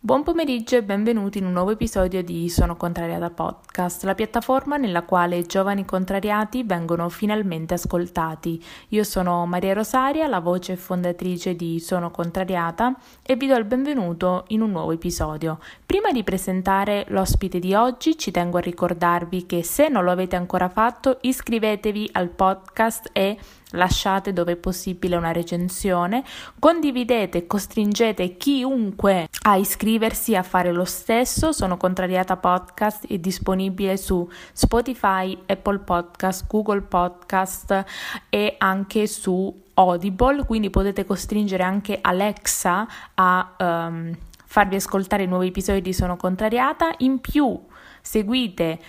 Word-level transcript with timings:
Buon 0.00 0.22
pomeriggio 0.22 0.76
e 0.76 0.84
benvenuti 0.84 1.38
in 1.38 1.46
un 1.46 1.52
nuovo 1.52 1.72
episodio 1.72 2.22
di 2.22 2.48
Sono 2.48 2.76
Contrariata 2.76 3.30
Podcast, 3.30 4.04
la 4.04 4.14
piattaforma 4.14 4.76
nella 4.76 5.02
quale 5.02 5.44
giovani 5.44 5.84
contrariati 5.84 6.62
vengono 6.62 7.08
finalmente 7.08 7.74
ascoltati. 7.74 8.62
Io 8.90 9.02
sono 9.02 9.44
Maria 9.46 9.74
Rosaria, 9.74 10.28
la 10.28 10.38
voce 10.38 10.76
fondatrice 10.76 11.56
di 11.56 11.80
Sono 11.80 12.12
Contrariata 12.12 12.96
e 13.22 13.34
vi 13.34 13.48
do 13.48 13.56
il 13.56 13.64
benvenuto 13.64 14.44
in 14.48 14.60
un 14.60 14.70
nuovo 14.70 14.92
episodio. 14.92 15.58
Prima 15.84 16.12
di 16.12 16.22
presentare 16.22 17.04
l'ospite 17.08 17.58
di 17.58 17.74
oggi 17.74 18.16
ci 18.16 18.30
tengo 18.30 18.58
a 18.58 18.60
ricordarvi 18.60 19.46
che 19.46 19.64
se 19.64 19.88
non 19.88 20.04
lo 20.04 20.12
avete 20.12 20.36
ancora 20.36 20.68
fatto 20.68 21.18
iscrivetevi 21.22 22.10
al 22.12 22.28
podcast 22.28 23.10
e 23.12 23.36
lasciate 23.72 24.32
dove 24.32 24.52
è 24.52 24.56
possibile 24.56 25.16
una 25.16 25.32
recensione, 25.32 26.24
condividete 26.58 27.38
e 27.38 27.46
costringete 27.46 28.36
chiunque 28.36 29.28
a 29.42 29.56
iscriversi 29.56 30.34
a 30.34 30.42
fare 30.42 30.72
lo 30.72 30.84
stesso. 30.84 31.52
Sono 31.52 31.76
Contrariata 31.76 32.36
Podcast 32.36 33.06
è 33.06 33.18
disponibile 33.18 33.96
su 33.96 34.28
Spotify, 34.52 35.36
Apple 35.46 35.80
Podcast, 35.80 36.46
Google 36.46 36.82
Podcast 36.82 37.84
e 38.28 38.54
anche 38.58 39.06
su 39.06 39.66
Audible, 39.74 40.44
quindi 40.44 40.70
potete 40.70 41.04
costringere 41.04 41.62
anche 41.62 41.98
Alexa 42.00 42.86
a 43.14 43.54
um, 43.58 44.16
farvi 44.44 44.76
ascoltare 44.76 45.22
i 45.22 45.26
nuovi 45.26 45.48
episodi 45.48 45.80
di 45.80 45.92
Sono 45.92 46.16
Contrariata. 46.16 46.94
In 46.98 47.20
più 47.20 47.58
seguite 48.00 48.80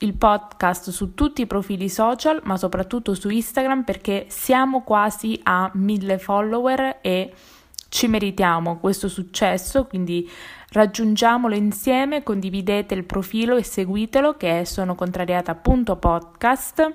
il 0.00 0.14
podcast 0.14 0.90
su 0.90 1.14
tutti 1.14 1.42
i 1.42 1.46
profili 1.46 1.88
social, 1.88 2.40
ma 2.44 2.56
soprattutto 2.56 3.14
su 3.14 3.28
Instagram 3.30 3.84
perché 3.84 4.26
siamo 4.28 4.82
quasi 4.82 5.38
a 5.44 5.70
mille 5.74 6.18
follower 6.18 6.98
e 7.00 7.32
ci 7.88 8.06
meritiamo 8.06 8.78
questo 8.78 9.08
successo, 9.08 9.86
quindi 9.86 10.28
raggiungiamolo 10.70 11.54
insieme, 11.54 12.22
condividete 12.22 12.94
il 12.94 13.04
profilo 13.04 13.56
e 13.56 13.62
seguitelo 13.62 14.36
che 14.36 14.60
è 14.60 14.64
sonocontrariata.podcast. 14.64 16.94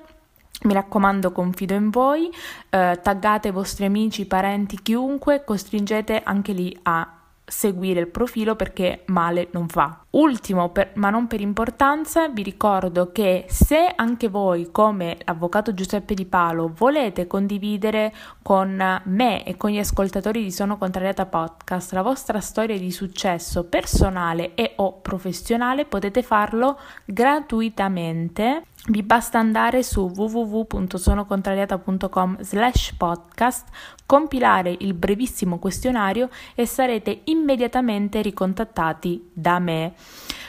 Mi 0.62 0.72
raccomando, 0.72 1.30
confido 1.30 1.74
in 1.74 1.90
voi, 1.90 2.28
eh, 2.70 2.98
taggate 3.00 3.46
i 3.48 3.52
vostri 3.52 3.84
amici, 3.84 4.26
parenti, 4.26 4.82
chiunque, 4.82 5.44
costringete 5.44 6.20
anche 6.24 6.52
lì 6.52 6.76
a 6.82 7.17
seguire 7.48 8.00
il 8.00 8.08
profilo 8.08 8.54
perché 8.54 9.02
male 9.06 9.48
non 9.52 9.68
fa. 9.68 10.02
Ultimo, 10.10 10.70
per, 10.70 10.92
ma 10.94 11.10
non 11.10 11.26
per 11.26 11.40
importanza, 11.40 12.28
vi 12.28 12.42
ricordo 12.42 13.12
che 13.12 13.44
se 13.48 13.92
anche 13.94 14.28
voi, 14.28 14.70
come 14.70 15.18
l'avvocato 15.24 15.74
Giuseppe 15.74 16.14
Di 16.14 16.24
Palo, 16.24 16.72
volete 16.74 17.26
condividere 17.26 18.14
con 18.42 19.02
me 19.04 19.44
e 19.44 19.56
con 19.56 19.70
gli 19.70 19.78
ascoltatori 19.78 20.42
di 20.42 20.50
Sono 20.50 20.78
Contrariata 20.78 21.26
Podcast 21.26 21.92
la 21.92 22.02
vostra 22.02 22.40
storia 22.40 22.78
di 22.78 22.90
successo 22.90 23.64
personale 23.64 24.54
e 24.54 24.72
o 24.76 25.00
professionale, 25.00 25.84
potete 25.84 26.22
farlo 26.22 26.78
gratuitamente 27.04 28.64
vi 28.88 29.02
basta 29.02 29.38
andare 29.38 29.82
su 29.82 30.10
www.sonocontrariata.com 30.14 32.40
slash 32.40 32.94
podcast, 32.96 33.66
compilare 34.06 34.74
il 34.78 34.94
brevissimo 34.94 35.58
questionario 35.58 36.30
e 36.54 36.64
sarete 36.66 37.22
immediatamente 37.24 38.22
ricontattati 38.22 39.28
da 39.32 39.58
me. 39.58 39.94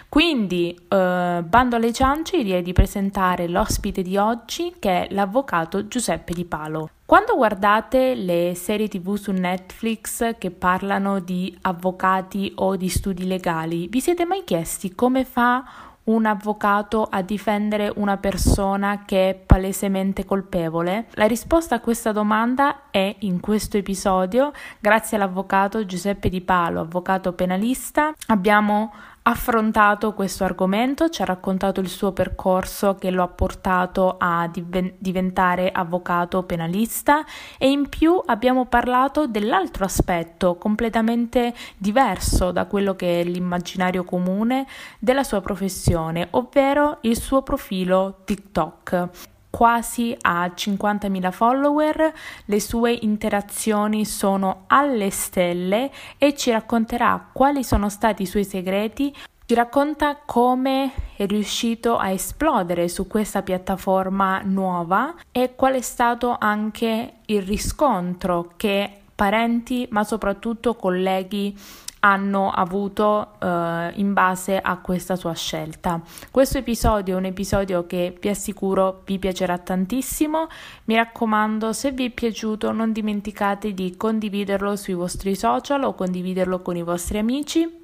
Quindi, 0.07 0.79
eh, 0.87 1.43
bando 1.45 1.75
alle 1.75 1.91
ciance, 1.93 2.41
direi 2.41 2.61
di 2.63 2.73
presentare 2.73 3.47
l'ospite 3.47 4.01
di 4.01 4.17
oggi 4.17 4.73
che 4.79 5.03
è 5.03 5.07
l'avvocato 5.13 5.87
Giuseppe 5.87 6.33
Di 6.33 6.45
Palo. 6.45 6.89
Quando 7.05 7.35
guardate 7.35 8.15
le 8.15 8.53
serie 8.55 8.87
tv 8.87 9.15
su 9.15 9.31
Netflix 9.31 10.37
che 10.37 10.51
parlano 10.51 11.19
di 11.19 11.55
avvocati 11.61 12.51
o 12.55 12.75
di 12.75 12.89
studi 12.89 13.27
legali, 13.27 13.87
vi 13.87 13.99
siete 13.99 14.25
mai 14.25 14.43
chiesti 14.43 14.95
come 14.95 15.25
fa 15.25 15.88
un 16.09 16.25
avvocato 16.25 17.07
a 17.09 17.21
difendere 17.21 17.91
una 17.95 18.17
persona 18.17 19.03
che 19.05 19.29
è 19.29 19.35
palesemente 19.35 20.25
colpevole? 20.25 21.07
La 21.11 21.25
risposta 21.25 21.75
a 21.75 21.79
questa 21.79 22.11
domanda 22.11 22.89
è 22.89 23.15
in 23.19 23.39
questo 23.39 23.77
episodio, 23.77 24.51
grazie 24.79 25.17
all'avvocato 25.17 25.85
Giuseppe 25.85 26.29
Di 26.29 26.41
Palo, 26.41 26.81
avvocato 26.81 27.33
penalista. 27.33 28.11
Abbiamo 28.27 28.91
affrontato 29.29 30.13
questo 30.13 30.43
argomento, 30.43 31.09
ci 31.09 31.21
ha 31.21 31.25
raccontato 31.25 31.79
il 31.81 31.87
suo 31.87 32.11
percorso 32.11 32.95
che 32.95 33.11
lo 33.11 33.21
ha 33.21 33.27
portato 33.27 34.15
a 34.17 34.49
div- 34.51 34.93
diventare 34.97 35.71
avvocato 35.71 36.41
penalista 36.43 37.23
e 37.59 37.69
in 37.69 37.89
più 37.89 38.19
abbiamo 38.25 38.65
parlato 38.65 39.27
dell'altro 39.27 39.85
aspetto 39.85 40.55
completamente 40.55 41.53
diverso 41.77 42.51
da 42.51 42.65
quello 42.65 42.95
che 42.95 43.21
è 43.21 43.23
l'immaginario 43.23 44.03
comune 44.03 44.65
della 44.97 45.23
sua 45.23 45.41
professione, 45.41 46.27
ovvero 46.31 46.97
il 47.01 47.15
suo 47.15 47.43
profilo 47.43 48.21
TikTok 48.25 49.09
quasi 49.49 50.15
a 50.21 50.45
50.000 50.45 51.31
follower, 51.31 52.13
le 52.45 52.59
sue 52.59 52.91
interazioni 52.91 54.05
sono 54.05 54.63
alle 54.67 55.09
stelle 55.09 55.91
e 56.17 56.35
ci 56.35 56.51
racconterà 56.51 57.29
quali 57.31 57.63
sono 57.63 57.89
stati 57.89 58.23
i 58.23 58.27
suoi 58.27 58.45
segreti, 58.45 59.13
ci 59.45 59.55
racconta 59.55 60.17
come 60.25 60.91
è 61.15 61.25
riuscito 61.25 61.97
a 61.97 62.09
esplodere 62.09 62.87
su 62.87 63.07
questa 63.07 63.41
piattaforma 63.41 64.41
nuova 64.43 65.15
e 65.31 65.55
qual 65.55 65.73
è 65.73 65.81
stato 65.81 66.35
anche 66.39 67.13
il 67.25 67.41
riscontro 67.41 68.51
che 68.57 68.91
parenti 69.15 69.87
ma 69.89 70.03
soprattutto 70.03 70.75
colleghi 70.75 71.57
hanno 71.99 72.49
avuto 72.51 73.33
eh, 73.39 73.91
in 73.95 74.13
base 74.13 74.57
a 74.57 74.77
questa 74.77 75.15
sua 75.15 75.33
scelta. 75.33 76.01
Questo 76.31 76.57
episodio 76.57 77.15
è 77.15 77.17
un 77.17 77.25
episodio 77.25 77.85
che 77.85 78.17
vi 78.19 78.29
assicuro 78.29 79.01
vi 79.05 79.19
piacerà 79.19 79.57
tantissimo. 79.57 80.47
Mi 80.85 80.95
raccomando, 80.95 81.73
se 81.73 81.91
vi 81.91 82.05
è 82.05 82.09
piaciuto 82.09 82.71
non 82.71 82.91
dimenticate 82.91 83.73
di 83.73 83.95
condividerlo 83.97 84.75
sui 84.75 84.93
vostri 84.93 85.35
social 85.35 85.83
o 85.83 85.93
condividerlo 85.93 86.61
con 86.61 86.75
i 86.75 86.83
vostri 86.83 87.17
amici. 87.17 87.78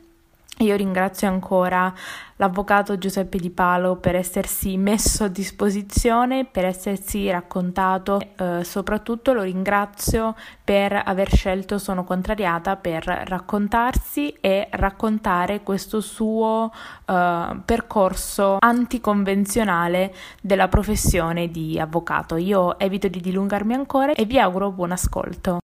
Io 0.59 0.77
ringrazio 0.77 1.27
ancora 1.27 1.93
l'avvocato 2.37 2.97
Giuseppe 2.97 3.37
Di 3.37 3.49
Palo 3.49 3.97
per 3.97 4.15
essersi 4.15 4.77
messo 4.77 5.25
a 5.25 5.27
disposizione, 5.27 6.45
per 6.45 6.63
essersi 6.63 7.29
raccontato, 7.29 8.21
eh, 8.37 8.63
soprattutto 8.63 9.33
lo 9.33 9.41
ringrazio 9.41 10.33
per 10.63 11.01
aver 11.03 11.29
scelto 11.29 11.77
Sono 11.77 12.05
Contrariata 12.05 12.77
per 12.77 13.03
raccontarsi 13.03 14.33
e 14.39 14.69
raccontare 14.71 15.61
questo 15.61 15.99
suo 15.99 16.71
eh, 17.05 17.57
percorso 17.65 18.55
anticonvenzionale 18.59 20.13
della 20.41 20.69
professione 20.69 21.51
di 21.51 21.77
avvocato. 21.77 22.37
Io 22.37 22.79
evito 22.79 23.09
di 23.09 23.19
dilungarmi 23.19 23.73
ancora 23.73 24.13
e 24.13 24.23
vi 24.23 24.39
auguro 24.39 24.71
buon 24.71 24.93
ascolto. 24.93 25.59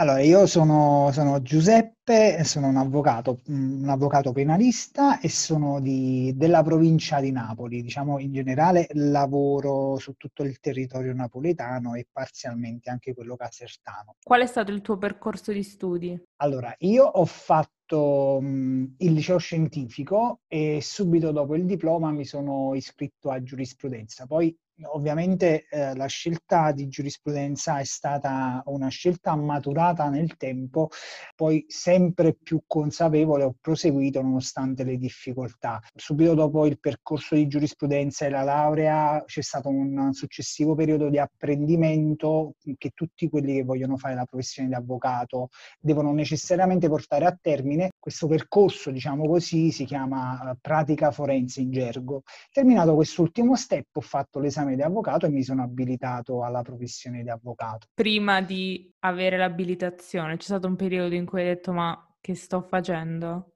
Allora, 0.00 0.20
io 0.20 0.46
sono, 0.46 1.10
sono 1.12 1.42
Giuseppe, 1.42 2.42
sono 2.44 2.68
un 2.68 2.76
avvocato, 2.78 3.40
un 3.48 3.86
avvocato 3.86 4.32
penalista 4.32 5.20
e 5.20 5.28
sono 5.28 5.78
di, 5.78 6.32
della 6.36 6.62
provincia 6.62 7.20
di 7.20 7.30
Napoli. 7.30 7.82
Diciamo, 7.82 8.18
in 8.18 8.32
generale 8.32 8.88
lavoro 8.92 9.98
su 9.98 10.14
tutto 10.14 10.42
il 10.42 10.58
territorio 10.58 11.12
napoletano 11.12 11.96
e 11.96 12.06
parzialmente 12.10 12.88
anche 12.88 13.12
quello 13.12 13.36
casertano. 13.36 14.16
Qual 14.22 14.40
è 14.40 14.46
stato 14.46 14.72
il 14.72 14.80
tuo 14.80 14.96
percorso 14.96 15.52
di 15.52 15.62
studi? 15.62 16.18
Allora, 16.36 16.74
io 16.78 17.04
ho 17.04 17.26
fatto 17.26 18.40
mh, 18.40 18.94
il 19.00 19.12
liceo 19.12 19.36
scientifico 19.36 20.40
e 20.48 20.78
subito 20.80 21.30
dopo 21.30 21.54
il 21.56 21.66
diploma 21.66 22.10
mi 22.10 22.24
sono 22.24 22.74
iscritto 22.74 23.28
a 23.28 23.42
giurisprudenza. 23.42 24.24
Poi 24.24 24.56
ovviamente 24.84 25.66
eh, 25.68 25.94
la 25.94 26.06
scelta 26.06 26.72
di 26.72 26.88
giurisprudenza 26.88 27.78
è 27.78 27.84
stata 27.84 28.62
una 28.66 28.88
scelta 28.88 29.34
maturata 29.36 30.08
nel 30.08 30.36
tempo, 30.36 30.88
poi 31.34 31.64
sempre 31.68 32.34
più 32.34 32.62
consapevole 32.66 33.44
ho 33.44 33.54
proseguito 33.60 34.20
nonostante 34.22 34.84
le 34.84 34.96
difficoltà. 34.96 35.80
Subito 35.94 36.34
dopo 36.34 36.66
il 36.66 36.78
percorso 36.78 37.34
di 37.34 37.46
giurisprudenza 37.46 38.26
e 38.26 38.30
la 38.30 38.42
laurea 38.42 39.22
c'è 39.26 39.42
stato 39.42 39.68
un 39.68 40.12
successivo 40.12 40.74
periodo 40.74 41.08
di 41.08 41.18
apprendimento 41.18 42.54
che 42.76 42.90
tutti 42.94 43.28
quelli 43.28 43.54
che 43.54 43.64
vogliono 43.64 43.96
fare 43.96 44.14
la 44.14 44.24
professione 44.24 44.68
di 44.68 44.74
avvocato 44.74 45.48
devono 45.78 46.12
necessariamente 46.12 46.88
portare 46.88 47.24
a 47.24 47.38
termine. 47.40 47.90
Questo 47.98 48.26
percorso, 48.26 48.90
diciamo 48.90 49.26
così, 49.26 49.70
si 49.70 49.84
chiama 49.84 50.50
eh, 50.50 50.56
pratica 50.60 51.10
forense 51.10 51.60
in 51.60 51.70
gergo. 51.70 52.22
Terminato 52.52 52.94
quest'ultimo 52.94 53.56
step 53.56 53.96
ho 53.96 54.00
fatto 54.00 54.38
l'esame 54.38 54.69
l'esame 54.70 54.76
di 54.76 54.82
avvocato 54.82 55.26
e 55.26 55.30
mi 55.30 55.42
sono 55.42 55.62
abilitato 55.62 56.44
alla 56.44 56.62
professione 56.62 57.22
di 57.22 57.30
avvocato. 57.30 57.88
Prima 57.94 58.40
di 58.40 58.92
avere 59.00 59.36
l'abilitazione, 59.36 60.36
c'è 60.36 60.44
stato 60.44 60.66
un 60.66 60.76
periodo 60.76 61.14
in 61.14 61.26
cui 61.26 61.40
hai 61.40 61.46
detto 61.46 61.72
ma 61.72 62.14
che 62.20 62.34
sto 62.34 62.62
facendo? 62.62 63.54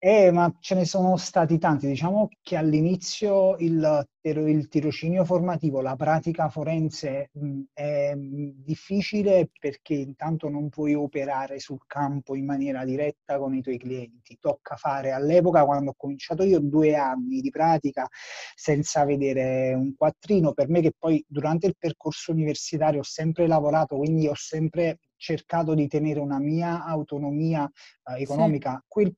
Eh, 0.00 0.30
ma 0.30 0.54
ce 0.60 0.76
ne 0.76 0.84
sono 0.84 1.16
stati 1.16 1.58
tanti. 1.58 1.88
Diciamo 1.88 2.28
che 2.40 2.54
all'inizio 2.54 3.56
il, 3.56 4.06
il 4.20 4.68
tirocinio 4.68 5.24
formativo, 5.24 5.80
la 5.80 5.96
pratica 5.96 6.48
forense 6.48 7.30
mh, 7.32 7.62
è 7.72 8.12
difficile 8.16 9.50
perché 9.58 9.94
intanto 9.94 10.48
non 10.48 10.68
puoi 10.68 10.94
operare 10.94 11.58
sul 11.58 11.80
campo 11.88 12.36
in 12.36 12.44
maniera 12.44 12.84
diretta 12.84 13.38
con 13.38 13.56
i 13.56 13.60
tuoi 13.60 13.76
clienti. 13.76 14.38
Tocca 14.38 14.76
fare 14.76 15.10
all'epoca, 15.10 15.64
quando 15.64 15.90
ho 15.90 15.94
cominciato 15.96 16.44
io, 16.44 16.60
due 16.60 16.94
anni 16.94 17.40
di 17.40 17.50
pratica 17.50 18.06
senza 18.54 19.04
vedere 19.04 19.74
un 19.74 19.96
quattrino. 19.96 20.52
Per 20.52 20.68
me 20.68 20.80
che 20.80 20.92
poi 20.96 21.24
durante 21.26 21.66
il 21.66 21.74
percorso 21.76 22.30
universitario 22.30 23.00
ho 23.00 23.04
sempre 23.04 23.48
lavorato, 23.48 23.96
quindi 23.96 24.28
ho 24.28 24.36
sempre 24.36 24.98
cercato 25.16 25.74
di 25.74 25.88
tenere 25.88 26.20
una 26.20 26.38
mia 26.38 26.84
autonomia 26.84 27.68
eh, 28.04 28.22
economica. 28.22 28.74
Sì. 28.74 28.84
Quel 28.86 29.16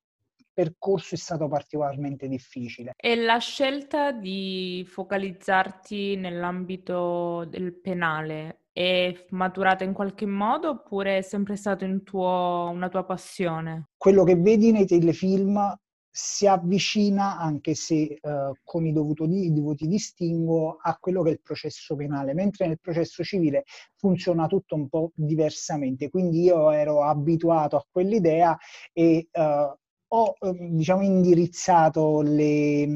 percorso 0.61 1.15
è 1.15 1.19
stato 1.19 1.49
particolarmente 1.49 2.29
difficile. 2.29 2.93
E 2.97 3.17
la 3.17 3.39
scelta 3.39 4.13
di 4.13 4.85
focalizzarti 4.87 6.17
nell'ambito 6.17 7.47
del 7.49 7.73
penale 7.73 8.65
è 8.73 9.27
maturata 9.31 9.85
in 9.85 9.95
qualche 9.95 10.27
modo 10.27 10.69
oppure 10.69 11.19
è 11.19 11.23
sempre 11.23 11.57
stata 11.57 11.87
un 11.87 12.03
una 12.13 12.89
tua 12.89 13.05
passione? 13.05 13.89
Quello 13.97 14.25
che 14.25 14.37
vedi 14.37 14.71
nei 14.71 14.87
telefilm 14.87 15.77
si 16.13 16.47
avvicina, 16.47 17.39
anche 17.39 17.75
se 17.75 18.19
eh, 18.21 18.53
con 18.65 18.85
i 18.85 18.93
dovuti, 18.93 19.53
dovuti 19.53 19.87
distinguo, 19.87 20.77
a 20.81 20.97
quello 20.99 21.23
che 21.23 21.31
è 21.31 21.33
il 21.33 21.41
processo 21.41 21.95
penale, 21.95 22.35
mentre 22.35 22.67
nel 22.67 22.81
processo 22.81 23.23
civile 23.23 23.65
funziona 23.97 24.47
tutto 24.47 24.75
un 24.75 24.89
po' 24.89 25.13
diversamente. 25.15 26.11
Quindi 26.11 26.43
io 26.43 26.71
ero 26.71 27.05
abituato 27.05 27.77
a 27.77 27.87
quell'idea 27.89 28.57
e 28.93 29.29
eh, 29.31 29.75
ho 30.13 30.37
ehm, 30.41 30.77
diciamo, 30.77 31.03
indirizzato 31.03 32.21
le, 32.23 32.87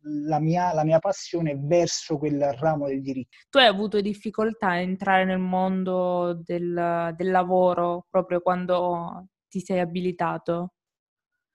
la, 0.00 0.40
mia, 0.40 0.72
la, 0.72 0.84
mia, 0.84 0.98
passione 0.98 1.56
verso 1.56 2.18
quel 2.18 2.52
ramo 2.54 2.86
del 2.86 3.02
diritto. 3.02 3.36
Tu 3.50 3.58
hai 3.58 3.66
avuto 3.66 4.00
difficoltà 4.00 4.68
a 4.68 4.78
entrare 4.78 5.24
nel 5.24 5.38
mondo 5.38 6.40
del, 6.44 7.12
del 7.16 7.30
lavoro 7.30 8.06
proprio 8.10 8.40
quando 8.40 9.26
ti 9.48 9.60
sei 9.60 9.78
abilitato? 9.78 10.72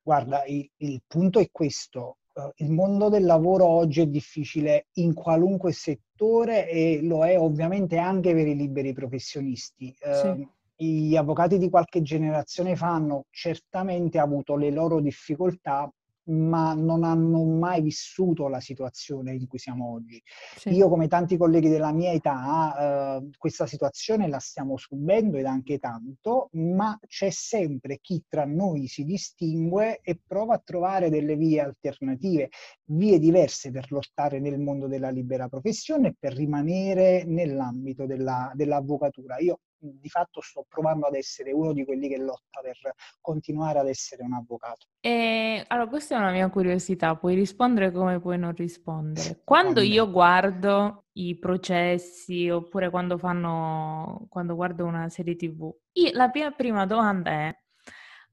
Guarda, 0.01 0.45
il, 0.45 0.69
il 0.77 1.01
punto 1.05 1.39
è 1.39 1.49
questo. 1.51 2.17
Uh, 2.33 2.51
il 2.57 2.71
mondo 2.71 3.09
del 3.09 3.25
lavoro 3.25 3.65
oggi 3.65 4.01
è 4.01 4.05
difficile 4.05 4.87
in 4.93 5.13
qualunque 5.13 5.73
settore 5.73 6.69
e 6.69 7.01
lo 7.01 7.25
è 7.25 7.37
ovviamente 7.37 7.97
anche 7.97 8.33
per 8.33 8.47
i 8.47 8.55
liberi 8.55 8.93
professionisti. 8.93 9.93
Sì 9.97 10.27
ehm, 10.27 10.58
gli 10.81 11.17
avvocati 11.17 11.57
di 11.57 11.69
qualche 11.69 12.01
generazione 12.01 12.75
fa 12.77 12.93
hanno 12.93 13.25
certamente 13.29 14.17
avuto 14.17 14.55
le 14.55 14.71
loro 14.71 15.01
difficoltà, 15.01 15.91
ma 16.29 16.73
non 16.73 17.03
hanno 17.03 17.43
mai 17.43 17.81
vissuto 17.81 18.47
la 18.47 18.61
situazione 18.61 19.33
in 19.33 19.47
cui 19.47 19.57
siamo 19.59 19.91
oggi. 19.91 20.21
Sì. 20.55 20.69
Io, 20.69 20.87
come 20.87 21.07
tanti 21.07 21.35
colleghi 21.35 21.67
della 21.67 21.91
mia 21.91 22.11
età, 22.11 23.17
eh, 23.17 23.29
questa 23.37 23.65
situazione 23.65 24.29
la 24.29 24.39
stiamo 24.39 24.77
subendo 24.77 25.37
ed 25.37 25.45
anche 25.45 25.79
tanto, 25.79 26.47
ma 26.53 26.97
c'è 27.07 27.29
sempre 27.29 27.97
chi 27.99 28.23
tra 28.27 28.45
noi 28.45 28.87
si 28.87 29.03
distingue 29.03 29.99
e 30.01 30.19
prova 30.25 30.55
a 30.55 30.61
trovare 30.63 31.09
delle 31.09 31.35
vie 31.35 31.59
alternative, 31.61 32.49
vie 32.85 33.19
diverse 33.19 33.71
per 33.71 33.91
lottare 33.91 34.39
nel 34.39 34.59
mondo 34.59 34.87
della 34.87 35.09
libera 35.09 35.49
professione 35.49 36.09
e 36.09 36.15
per 36.17 36.33
rimanere 36.33 37.23
nell'ambito 37.25 38.05
della, 38.05 38.51
dell'avvocatura. 38.53 39.39
Io 39.39 39.59
di 39.79 40.09
fatto 40.09 40.41
sto 40.41 40.65
provando 40.67 41.07
ad 41.07 41.15
essere 41.15 41.51
uno 41.51 41.73
di 41.73 41.85
quelli 41.85 42.07
che 42.09 42.17
lotta 42.17 42.59
per 42.61 42.77
continuare 43.21 43.79
ad 43.79 43.87
essere 43.87 44.23
un 44.23 44.33
avvocato. 44.33 44.87
E, 44.99 45.63
allora, 45.67 45.87
questa 45.87 46.15
è 46.15 46.17
una 46.19 46.31
mia 46.31 46.49
curiosità, 46.49 47.15
puoi 47.15 47.35
rispondere 47.35 47.91
come 47.91 48.19
puoi 48.19 48.37
non 48.37 48.53
rispondere. 48.53 49.41
Quando 49.43 49.81
io 49.81 50.09
guardo 50.11 51.05
i 51.13 51.37
processi 51.37 52.49
oppure 52.49 52.89
quando 52.89 53.17
fanno, 53.17 54.25
quando 54.29 54.55
guardo 54.55 54.85
una 54.85 55.09
serie 55.09 55.35
tv, 55.35 55.73
la 56.13 56.29
mia 56.33 56.51
prima 56.51 56.85
domanda 56.85 57.31
è 57.31 57.57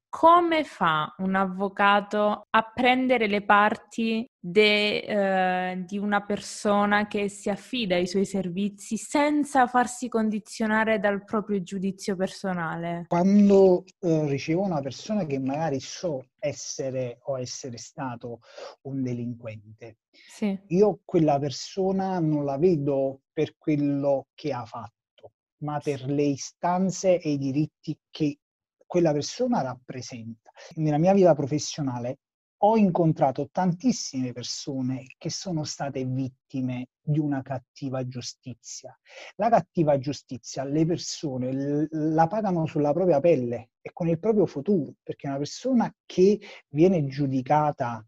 come 0.09 0.65
fa 0.65 1.15
un 1.19 1.35
avvocato 1.35 2.47
a 2.49 2.63
prendere 2.73 3.27
le 3.27 3.45
parti 3.45 4.27
de, 4.49 4.99
eh, 5.01 5.85
di 5.85 5.99
una 5.99 6.25
persona 6.25 7.09
che 7.09 7.29
si 7.29 7.51
affida 7.51 7.97
ai 7.97 8.07
suoi 8.07 8.25
servizi 8.25 8.97
senza 8.97 9.67
farsi 9.67 10.09
condizionare 10.09 11.01
dal 11.01 11.25
proprio 11.25 11.61
giudizio 11.63 12.15
personale? 12.15 13.07
Quando 13.09 13.85
eh, 13.99 14.29
ricevo 14.29 14.63
una 14.63 14.81
persona 14.81 15.27
che 15.27 15.41
magari 15.41 15.81
so 15.81 16.29
essere 16.39 17.19
o 17.25 17.41
essere 17.41 17.77
stato 17.77 18.39
un 18.83 19.03
delinquente, 19.03 19.97
sì. 20.13 20.57
io 20.69 21.01
quella 21.05 21.41
persona 21.41 22.21
non 22.21 22.45
la 22.45 22.57
vedo 22.57 23.23
per 23.33 23.57
quello 23.59 24.29
che 24.33 24.53
ha 24.53 24.65
fatto, 24.65 25.33
ma 25.65 25.81
per 25.81 26.05
le 26.05 26.23
istanze 26.23 27.21
e 27.21 27.31
i 27.33 27.39
diritti 27.39 27.99
che 28.11 28.39
quella 28.87 29.11
persona 29.11 29.61
rappresenta. 29.63 30.53
Nella 30.77 30.99
mia 30.99 31.13
vita 31.13 31.35
professionale 31.35 32.19
ho 32.59 32.77
incontrato 32.77 33.49
tantissime 33.51 34.33
persone 34.33 35.05
che 35.19 35.31
sono 35.31 35.65
state 35.65 36.05
vittime 36.05 36.89
di 37.01 37.19
una 37.19 37.43
cattiva 37.43 38.07
giustizia. 38.07 38.99
La 39.37 39.51
cattiva 39.51 39.99
giustizia 39.99 40.65
le 40.65 40.87
persone 40.87 41.87
la 41.91 42.27
pagano 42.27 42.67
sulla 42.67 42.93
propria 42.93 43.21
pelle 43.21 43.71
e 43.81 43.91
con 43.93 44.09
il 44.09 44.19
proprio 44.19 44.47
futuro, 44.47 44.95
perché 45.03 45.27
una 45.27 45.37
persona 45.37 45.95
che 46.07 46.41
viene 46.69 47.05
giudicata 47.07 48.05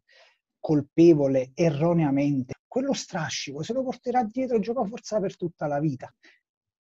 colpevole 0.59 1.53
erroneamente, 1.55 2.55
quello 2.67 2.93
strascico 2.93 3.63
se 3.63 3.73
lo 3.73 3.83
porterà 3.83 4.25
dietro 4.25 4.57
e 4.57 4.61
gioca 4.61 4.85
forza 4.85 5.21
per 5.21 5.37
tutta 5.37 5.67
la 5.67 5.79
vita. 5.79 6.13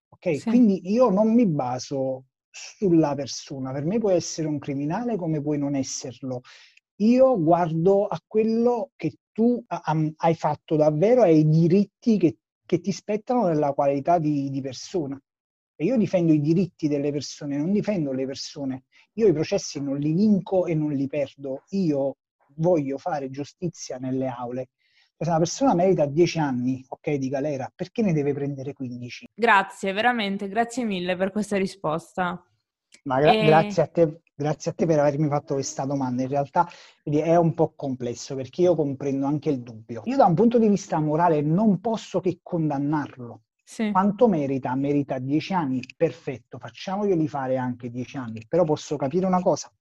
Ok? 0.08 0.38
Sì. 0.38 0.48
Quindi 0.48 0.90
io 0.90 1.10
non 1.10 1.32
mi 1.34 1.46
baso 1.46 2.24
sulla 2.50 3.14
persona. 3.14 3.72
Per 3.72 3.84
me 3.84 3.98
puoi 3.98 4.14
essere 4.14 4.48
un 4.48 4.58
criminale 4.58 5.16
come 5.16 5.40
puoi 5.40 5.58
non 5.58 5.74
esserlo. 5.74 6.40
Io 7.00 7.40
guardo 7.40 8.06
a 8.06 8.20
quello 8.26 8.90
che 8.96 9.18
tu 9.32 9.62
hai 9.66 10.34
fatto 10.34 10.74
davvero 10.74 11.22
e 11.22 11.28
ai 11.28 11.48
diritti 11.48 12.18
che, 12.18 12.38
che 12.66 12.80
ti 12.80 12.90
spettano 12.90 13.46
nella 13.46 13.72
qualità 13.72 14.18
di, 14.18 14.50
di 14.50 14.60
persona. 14.60 15.20
E 15.76 15.84
io 15.84 15.96
difendo 15.96 16.32
i 16.32 16.40
diritti 16.40 16.88
delle 16.88 17.12
persone, 17.12 17.56
non 17.56 17.70
difendo 17.70 18.12
le 18.12 18.26
persone. 18.26 18.84
Io 19.12 19.28
i 19.28 19.32
processi 19.32 19.80
non 19.80 19.98
li 19.98 20.12
vinco 20.12 20.66
e 20.66 20.74
non 20.74 20.92
li 20.92 21.06
perdo. 21.06 21.62
Io 21.70 22.16
voglio 22.56 22.98
fare 22.98 23.30
giustizia 23.30 23.98
nelle 23.98 24.26
aule. 24.26 24.70
Se 25.16 25.28
una 25.28 25.38
persona 25.38 25.74
merita 25.74 26.06
10 26.06 26.38
anni, 26.38 26.84
ok, 26.88 27.14
di 27.14 27.28
galera, 27.28 27.70
perché 27.72 28.02
ne 28.02 28.12
deve 28.12 28.32
prendere 28.32 28.72
15? 28.72 29.26
Grazie, 29.34 29.92
veramente, 29.92 30.48
grazie 30.48 30.84
mille 30.84 31.16
per 31.16 31.30
questa 31.30 31.56
risposta. 31.56 32.40
Ma 33.08 33.20
gra- 33.20 33.32
e... 33.32 33.44
grazie, 33.46 33.82
a 33.82 33.86
te, 33.86 34.20
grazie 34.34 34.70
a 34.70 34.74
te 34.74 34.84
per 34.84 34.98
avermi 34.98 35.28
fatto 35.28 35.54
questa 35.54 35.86
domanda. 35.86 36.22
In 36.22 36.28
realtà 36.28 36.68
è 37.02 37.36
un 37.36 37.54
po' 37.54 37.72
complesso 37.74 38.34
perché 38.36 38.60
io 38.62 38.74
comprendo 38.74 39.24
anche 39.24 39.48
il 39.48 39.62
dubbio. 39.62 40.02
Io 40.04 40.16
da 40.16 40.26
un 40.26 40.34
punto 40.34 40.58
di 40.58 40.68
vista 40.68 41.00
morale 41.00 41.40
non 41.40 41.80
posso 41.80 42.20
che 42.20 42.40
condannarlo. 42.42 43.44
Sì. 43.64 43.90
Quanto 43.90 44.28
merita? 44.28 44.74
Merita 44.74 45.18
10 45.18 45.54
anni? 45.54 45.80
Perfetto, 45.96 46.58
facciamoglieli 46.58 47.28
fare 47.28 47.56
anche 47.56 47.90
10 47.90 48.18
anni. 48.18 48.44
Però 48.46 48.64
posso 48.64 48.96
capire 48.96 49.24
una 49.24 49.40
cosa. 49.40 49.72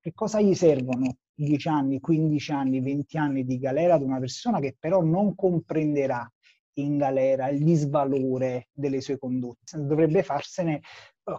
Che 0.00 0.12
cosa 0.14 0.40
gli 0.40 0.54
servono 0.54 1.16
10 1.34 1.68
anni, 1.68 2.00
15 2.00 2.52
anni, 2.52 2.80
20 2.80 3.18
anni 3.18 3.44
di 3.44 3.58
galera 3.58 3.94
ad 3.94 4.02
una 4.02 4.18
persona 4.18 4.58
che 4.58 4.74
però 4.78 5.02
non 5.02 5.34
comprenderà 5.34 6.30
in 6.74 6.96
galera 6.96 7.48
il 7.48 7.62
disvalore 7.62 8.68
delle 8.72 9.02
sue 9.02 9.18
condotte? 9.18 9.78
Dovrebbe 9.84 10.22
farsene 10.22 10.80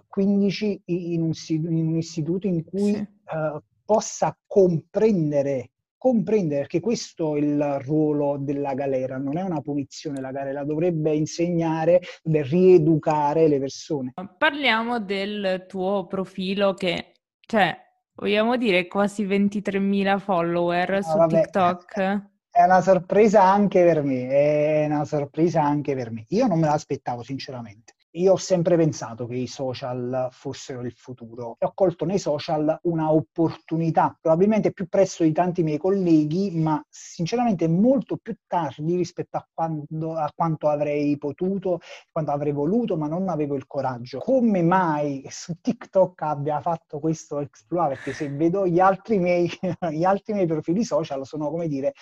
15 0.08 0.82
in 0.86 1.22
un, 1.22 1.32
in 1.48 1.88
un 1.88 1.98
istituto 1.98 2.48
in 2.48 2.64
cui 2.64 2.94
sì. 2.94 3.00
uh, 3.00 3.60
possa 3.84 4.38
comprendere, 4.46 5.72
comprendere, 5.98 6.62
perché 6.62 6.80
questo 6.80 7.36
è 7.36 7.40
il 7.40 7.80
ruolo 7.82 8.38
della 8.40 8.74
galera, 8.74 9.18
non 9.18 9.38
è 9.38 9.42
una 9.42 9.62
punizione 9.62 10.22
la 10.22 10.32
galera, 10.32 10.64
dovrebbe 10.64 11.14
insegnare, 11.14 12.00
dovrebbe 12.24 12.50
rieducare 12.50 13.48
le 13.48 13.60
persone. 13.60 14.14
Parliamo 14.38 15.00
del 15.00 15.66
tuo 15.68 16.08
profilo 16.08 16.74
che, 16.74 17.14
cioè, 17.42 17.76
vogliamo 18.14 18.56
dire 18.58 18.88
quasi 18.88 19.26
23.000 19.26 20.20
follower 20.20 20.92
no, 20.92 21.02
su 21.02 21.18
vabbè, 21.18 21.42
TikTok. 21.42 22.30
È 22.50 22.64
una 22.64 22.82
sorpresa 22.82 23.44
anche 23.44 23.84
per 23.84 24.04
me, 24.04 24.28
è 24.28 24.86
una 24.86 25.06
sorpresa 25.06 25.64
anche 25.64 25.96
per 25.96 26.12
me. 26.12 26.26
Io 26.30 26.48
non 26.48 26.60
me 26.60 26.68
l'aspettavo 26.68 27.24
sinceramente 27.24 27.94
io 28.16 28.34
ho 28.34 28.38
sempre 28.38 28.76
pensato 28.76 29.26
che 29.26 29.36
i 29.36 29.48
social 29.48 30.28
fossero 30.32 30.82
il 30.82 30.92
futuro 30.92 31.56
e 31.60 31.66
ho 31.66 31.72
colto 31.74 32.04
nei 32.04 32.20
social 32.20 32.78
una 32.84 33.12
opportunità, 33.12 34.18
probabilmente 34.20 34.74
più 34.74 34.88
presto 34.90 35.24
di 35.24 35.32
tanti 35.32 35.64
miei 35.64 35.78
colleghi, 35.78 36.52
ma 36.52 36.84
sinceramente 36.90 37.68
molto 37.68 38.18
più 38.18 38.36
tardi 38.48 38.96
rispetto 38.96 39.38
a, 39.38 39.48
quando, 39.54 40.16
a 40.16 40.30
quanto 40.36 40.68
avrei 40.68 41.18
potuto, 41.18 41.80
quanto 42.12 42.32
avrei 42.32 42.52
voluto, 42.52 42.98
ma 42.98 43.08
non 43.08 43.30
avevo 43.30 43.56
il 43.56 43.66
coraggio. 43.66 44.20
Come 44.20 44.62
mai 44.62 45.26
su 45.30 45.56
TikTok 45.62 46.22
abbia 46.22 46.60
fatto 46.60 47.00
questo 47.00 47.40
exploit? 47.40 47.90
Perché 47.96 48.14
se 48.14 48.30
vedo 48.30 48.68
gli 48.68 48.80
altri 48.80 49.20
miei, 49.20 49.50
gli 49.92 50.04
altri 50.04 50.34
miei 50.34 50.48
profili 50.48 50.84
social 50.84 51.26
sono 51.26 51.50
come 51.50 51.68
dire 51.68 51.94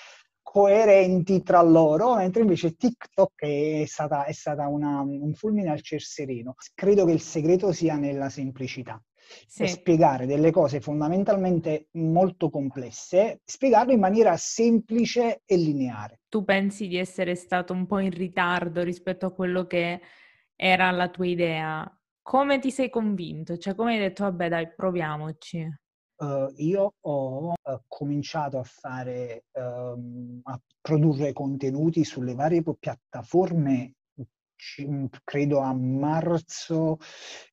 coerenti 0.51 1.43
tra 1.43 1.61
loro, 1.61 2.15
mentre 2.15 2.41
invece 2.41 2.75
TikTok 2.75 3.43
è 3.43 3.83
stata, 3.85 4.25
è 4.25 4.31
stata 4.31 4.67
una, 4.67 4.99
un 5.01 5.31
fulmine 5.35 5.69
al 5.69 5.83
ciel 5.83 6.01
sereno. 6.01 6.55
Credo 6.73 7.05
che 7.05 7.11
il 7.11 7.21
segreto 7.21 7.71
sia 7.71 7.97
nella 7.97 8.29
semplicità. 8.29 8.99
Sì. 9.45 9.67
spiegare 9.67 10.25
delle 10.25 10.49
cose 10.49 10.81
fondamentalmente 10.81 11.89
molto 11.91 12.49
complesse, 12.49 13.41
spiegarlo 13.45 13.91
in 13.91 13.99
maniera 13.99 14.35
semplice 14.37 15.43
e 15.45 15.55
lineare. 15.55 16.21
Tu 16.27 16.43
pensi 16.43 16.87
di 16.87 16.97
essere 16.97 17.35
stato 17.35 17.71
un 17.71 17.85
po' 17.85 17.99
in 17.99 18.09
ritardo 18.09 18.81
rispetto 18.81 19.27
a 19.27 19.31
quello 19.31 19.67
che 19.67 20.01
era 20.55 20.89
la 20.89 21.09
tua 21.09 21.27
idea? 21.27 22.01
Come 22.23 22.57
ti 22.57 22.71
sei 22.71 22.89
convinto? 22.89 23.55
Cioè, 23.55 23.75
come 23.75 23.93
hai 23.93 23.99
detto, 23.99 24.23
vabbè, 24.23 24.49
dai, 24.49 24.73
proviamoci? 24.75 25.69
Uh, 26.21 26.51
io 26.57 26.95
ho 26.99 27.51
uh, 27.51 27.55
cominciato 27.87 28.59
a 28.59 28.63
fare, 28.63 29.45
um, 29.53 30.41
a 30.43 30.59
produrre 30.81 31.31
contenuti 31.31 32.03
sulle 32.03 32.35
varie 32.35 32.61
piattaforme 32.77 33.93
credo 35.23 35.59
a 35.59 35.73
marzo 35.73 36.97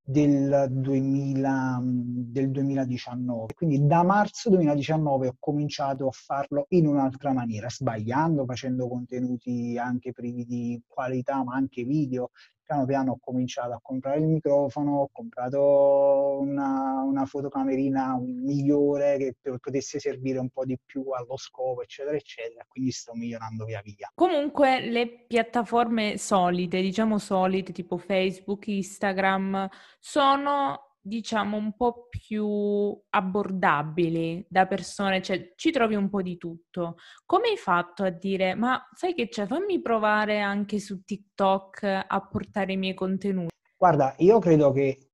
del, 0.03 0.67
2000, 0.71 1.81
del 1.85 2.51
2019. 2.51 3.55
Quindi 3.55 3.87
da 3.87 4.03
marzo 4.03 4.51
2019 4.51 5.29
ho 5.29 5.37
cominciato 5.39 6.09
a 6.09 6.11
farlo 6.11 6.67
in 6.71 6.87
un'altra 6.87 7.33
maniera, 7.33 7.69
sbagliando, 7.69 8.45
facendo 8.45 8.89
contenuti 8.89 9.79
anche 9.79 10.13
privi 10.13 10.45
di 10.45 10.83
qualità, 10.87 11.45
ma 11.45 11.55
anche 11.55 11.85
video, 11.85 12.31
piano 12.67 12.85
piano 12.85 13.13
ho 13.13 13.19
cominciato 13.23 13.73
a 13.73 13.81
comprare 13.81 14.19
il 14.19 14.27
microfono, 14.27 15.01
ho 15.01 15.09
comprato 15.13 16.39
una, 16.41 17.03
una 17.03 17.25
fotocamerina 17.25 18.19
migliore 18.21 19.17
che 19.17 19.37
potesse 19.59 20.01
servire 20.01 20.39
un 20.39 20.51
po' 20.51 20.65
di 20.65 20.77
più 20.85 21.11
allo 21.11 21.37
scopo, 21.37 21.83
eccetera, 21.83 22.17
eccetera. 22.17 22.65
Quindi 22.69 22.91
sto 22.91 23.15
migliorando 23.15 23.65
via 23.65 23.81
via. 23.83 24.11
Comunque 24.15 24.81
le 24.81 25.25
piattaforme 25.27 26.19
solide, 26.19 26.81
diciamo 26.81 27.19
solide, 27.19 27.73
tipo 27.73 27.97
Facebook, 27.97 28.67
Instagram, 28.67 29.69
sono 30.01 30.86
diciamo 31.07 31.57
un 31.57 31.75
po' 31.77 32.09
più 32.09 32.99
abbordabili 33.11 34.45
da 34.49 34.67
persone, 34.67 35.23
cioè 35.23 35.53
ci 35.55 35.71
trovi 35.71 35.95
un 35.95 36.09
po' 36.09 36.23
di 36.23 36.37
tutto. 36.37 36.97
Come 37.25 37.49
hai 37.51 37.57
fatto 37.57 38.03
a 38.03 38.11
dire, 38.11 38.55
ma 38.55 38.89
sai 38.93 39.15
che 39.15 39.29
c'è, 39.29 39.47
fammi 39.47 39.81
provare 39.81 40.41
anche 40.41 40.81
su 40.81 41.05
TikTok 41.05 42.05
a 42.07 42.29
portare 42.29 42.73
i 42.73 42.77
miei 42.77 42.95
contenuti? 42.95 43.55
Guarda, 43.77 44.15
io 44.19 44.39
credo 44.39 44.73
che 44.73 45.11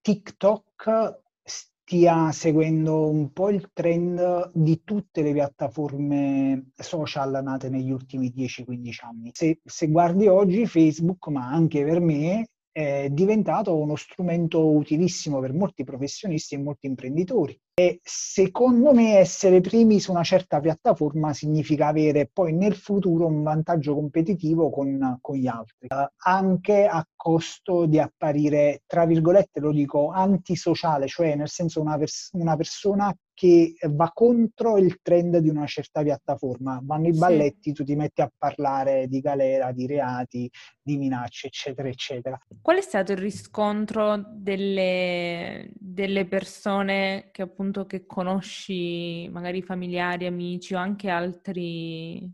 TikTok 0.00 1.22
stia 1.42 2.32
seguendo 2.32 3.08
un 3.08 3.32
po' 3.32 3.50
il 3.50 3.70
trend 3.72 4.50
di 4.52 4.82
tutte 4.84 5.22
le 5.22 5.32
piattaforme 5.32 6.70
social 6.74 7.40
nate 7.42 7.68
negli 7.68 7.90
ultimi 7.90 8.32
10-15 8.34 9.04
anni. 9.04 9.30
Se, 9.32 9.60
se 9.64 9.88
guardi 9.88 10.26
oggi 10.26 10.66
Facebook, 10.66 11.28
ma 11.28 11.46
anche 11.46 11.84
per 11.84 12.00
me, 12.00 12.48
è 12.74 13.08
diventato 13.08 13.76
uno 13.76 13.94
strumento 13.94 14.68
utilissimo 14.68 15.38
per 15.38 15.52
molti 15.52 15.84
professionisti 15.84 16.56
e 16.56 16.58
molti 16.58 16.86
imprenditori. 16.86 17.56
E 17.72 18.00
secondo 18.02 18.92
me 18.92 19.16
essere 19.18 19.60
primi 19.60 20.00
su 20.00 20.10
una 20.10 20.24
certa 20.24 20.58
piattaforma 20.58 21.32
significa 21.32 21.86
avere 21.86 22.28
poi 22.32 22.52
nel 22.52 22.74
futuro 22.74 23.26
un 23.26 23.44
vantaggio 23.44 23.94
competitivo 23.94 24.70
con, 24.70 25.18
con 25.20 25.36
gli 25.36 25.46
altri, 25.46 25.86
eh, 25.86 26.10
anche 26.24 26.86
a 26.86 27.06
costo 27.14 27.86
di 27.86 28.00
apparire, 28.00 28.82
tra 28.86 29.06
virgolette, 29.06 29.60
lo 29.60 29.70
dico, 29.70 30.10
antisociale, 30.10 31.06
cioè 31.06 31.36
nel 31.36 31.48
senso 31.48 31.80
una, 31.80 31.96
pers- 31.96 32.30
una 32.32 32.56
persona 32.56 33.16
che 33.34 33.74
va 33.90 34.10
contro 34.14 34.78
il 34.78 35.00
trend 35.02 35.38
di 35.38 35.48
una 35.48 35.66
certa 35.66 36.02
piattaforma. 36.02 36.80
Vanno 36.82 37.08
i 37.08 37.12
balletti, 37.12 37.70
sì. 37.70 37.72
tu 37.72 37.84
ti 37.84 37.96
metti 37.96 38.22
a 38.22 38.32
parlare 38.36 39.08
di 39.08 39.20
galera, 39.20 39.72
di 39.72 39.86
reati, 39.86 40.48
di 40.80 40.96
minacce, 40.96 41.48
eccetera, 41.48 41.88
eccetera. 41.88 42.38
Qual 42.62 42.76
è 42.76 42.80
stato 42.80 43.12
il 43.12 43.18
riscontro 43.18 44.22
delle, 44.32 45.70
delle 45.74 46.26
persone 46.26 47.30
che 47.32 47.42
appunto 47.42 47.86
che 47.86 48.06
conosci, 48.06 49.28
magari 49.30 49.62
familiari, 49.62 50.26
amici 50.26 50.74
o 50.74 50.78
anche 50.78 51.10
altri, 51.10 52.32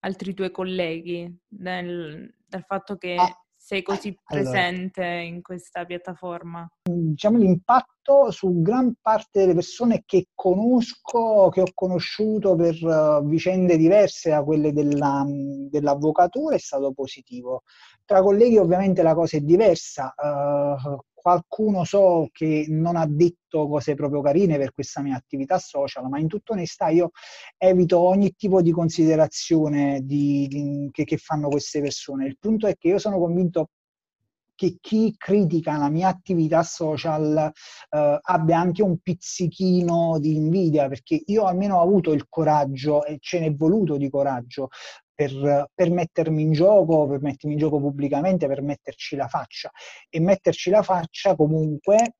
altri 0.00 0.34
tuoi 0.34 0.50
colleghi, 0.50 1.32
nel, 1.60 2.34
dal 2.46 2.64
fatto 2.64 2.96
che 2.96 3.14
ah 3.14 3.38
sei 3.64 3.82
così 3.82 4.14
presente 4.22 5.00
allora, 5.00 5.22
in 5.22 5.40
questa 5.40 5.86
piattaforma? 5.86 6.68
Diciamo 6.82 7.38
l'impatto 7.38 8.30
su 8.30 8.60
gran 8.60 8.92
parte 9.00 9.40
delle 9.40 9.54
persone 9.54 10.02
che 10.04 10.26
conosco, 10.34 11.48
che 11.48 11.62
ho 11.62 11.70
conosciuto 11.72 12.56
per 12.56 12.74
uh, 12.82 13.26
vicende 13.26 13.78
diverse 13.78 14.28
da 14.28 14.44
quelle 14.44 14.74
della, 14.74 15.24
dell'avvocatura 15.26 16.56
è 16.56 16.58
stato 16.58 16.92
positivo. 16.92 17.62
Tra 18.04 18.20
colleghi 18.20 18.58
ovviamente 18.58 19.02
la 19.02 19.14
cosa 19.14 19.38
è 19.38 19.40
diversa. 19.40 20.12
Uh, 20.14 20.98
qualcuno 21.24 21.84
so 21.84 22.28
che 22.32 22.66
non 22.68 22.96
ha 22.96 23.06
detto 23.08 23.66
cose 23.66 23.94
proprio 23.94 24.20
carine 24.20 24.58
per 24.58 24.74
questa 24.74 25.00
mia 25.00 25.16
attività 25.16 25.56
social, 25.58 26.06
ma 26.10 26.18
in 26.18 26.28
tutta 26.28 26.52
onestà 26.52 26.90
io 26.90 27.12
evito 27.56 27.98
ogni 27.98 28.34
tipo 28.36 28.60
di 28.60 28.70
considerazione 28.72 30.02
di, 30.02 30.90
che, 30.92 31.04
che 31.04 31.16
fanno 31.16 31.48
queste 31.48 31.80
persone. 31.80 32.26
Il 32.26 32.36
punto 32.38 32.66
è 32.66 32.76
che 32.76 32.88
io 32.88 32.98
sono 32.98 33.18
convinto 33.18 33.70
che 34.54 34.76
chi 34.82 35.14
critica 35.16 35.78
la 35.78 35.88
mia 35.88 36.08
attività 36.08 36.62
social 36.62 37.50
eh, 37.90 38.18
abbia 38.20 38.58
anche 38.58 38.82
un 38.82 38.98
pizzichino 38.98 40.18
di 40.20 40.36
invidia, 40.36 40.88
perché 40.88 41.22
io 41.24 41.44
almeno 41.44 41.78
ho 41.78 41.82
avuto 41.82 42.12
il 42.12 42.26
coraggio 42.28 43.02
e 43.04 43.16
ce 43.18 43.40
n'è 43.40 43.54
voluto 43.54 43.96
di 43.96 44.10
coraggio 44.10 44.68
per, 45.14 45.70
per, 45.74 45.90
mettermi 45.90 46.42
in 46.42 46.52
gioco, 46.52 47.06
per 47.06 47.20
mettermi 47.22 47.54
in 47.54 47.58
gioco 47.58 47.78
pubblicamente, 47.80 48.46
per 48.46 48.62
metterci 48.62 49.16
la 49.16 49.28
faccia. 49.28 49.70
E 50.08 50.20
metterci 50.20 50.70
la 50.70 50.82
faccia 50.82 51.34
comunque, 51.36 52.14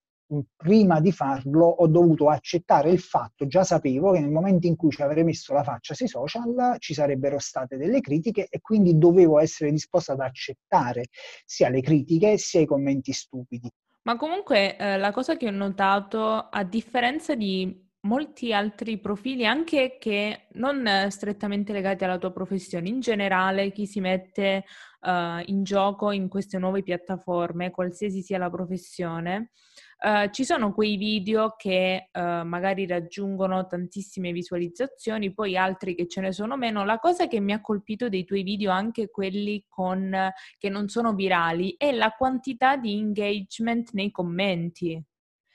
prima 0.56 1.00
di 1.00 1.12
farlo, 1.12 1.66
ho 1.66 1.86
dovuto 1.86 2.28
accettare 2.28 2.90
il 2.90 2.98
fatto, 2.98 3.46
già 3.46 3.62
sapevo 3.62 4.12
che 4.12 4.20
nel 4.20 4.30
momento 4.30 4.66
in 4.66 4.76
cui 4.76 4.90
ci 4.90 5.02
avrei 5.02 5.22
messo 5.22 5.52
la 5.52 5.62
faccia 5.62 5.94
sui 5.94 6.08
social 6.08 6.76
ci 6.78 6.94
sarebbero 6.94 7.38
state 7.38 7.76
delle 7.76 8.00
critiche 8.00 8.46
e 8.48 8.60
quindi 8.60 8.96
dovevo 8.96 9.38
essere 9.38 9.70
disposta 9.70 10.12
ad 10.12 10.20
accettare 10.20 11.06
sia 11.44 11.68
le 11.68 11.82
critiche 11.82 12.38
sia 12.38 12.60
i 12.60 12.66
commenti 12.66 13.12
stupidi. 13.12 13.70
Ma 14.02 14.16
comunque 14.16 14.76
eh, 14.76 14.98
la 14.98 15.12
cosa 15.12 15.36
che 15.36 15.46
ho 15.46 15.50
notato, 15.50 16.20
a 16.20 16.62
differenza 16.64 17.34
di 17.34 17.83
molti 18.04 18.52
altri 18.52 18.99
profili 18.99 19.46
anche 19.46 19.96
che 19.99 20.46
non 20.54 21.06
strettamente 21.08 21.73
legati 21.73 22.04
alla 22.04 22.18
tua 22.18 22.32
professione, 22.32 22.88
in 22.88 23.00
generale 23.00 23.73
chi 23.73 23.87
si 23.87 24.00
mette 24.00 24.64
uh, 25.00 25.42
in 25.46 25.62
gioco 25.62 26.11
in 26.11 26.28
queste 26.28 26.58
nuove 26.58 26.82
piattaforme, 26.82 27.70
qualsiasi 27.70 28.23
sia 28.23 28.38
la 28.38 28.50
professione, 28.50 29.50
uh, 30.00 30.30
ci 30.30 30.44
sono 30.44 30.73
quei 30.73 30.96
video 30.96 31.54
che 31.56 32.11
uh, 32.12 32.20
magari 32.44 32.87
raggiungono 32.87 33.66
tantissime 33.66 34.32
visualizzazioni, 34.32 35.32
poi 35.32 35.56
altri 35.56 35.94
che 35.94 36.06
ce 36.06 36.20
ne 36.20 36.32
sono 36.32 36.56
meno. 36.56 36.84
La 36.84 36.99
cosa 36.99 37.26
che 37.26 37.40
mi 37.40 37.52
ha 37.52 37.61
colpito 37.61 38.08
dei 38.08 38.25
tuoi 38.25 38.42
video, 38.42 38.70
anche 38.70 39.11
quelli 39.11 39.64
con, 39.68 40.14
che 40.58 40.68
non 40.68 40.88
sono 40.88 41.14
virali, 41.14 41.75
è 41.78 41.90
la 41.92 42.11
quantità 42.11 42.76
di 42.76 42.92
engagement 42.92 43.92
nei 43.92 44.11
commenti 44.11 45.02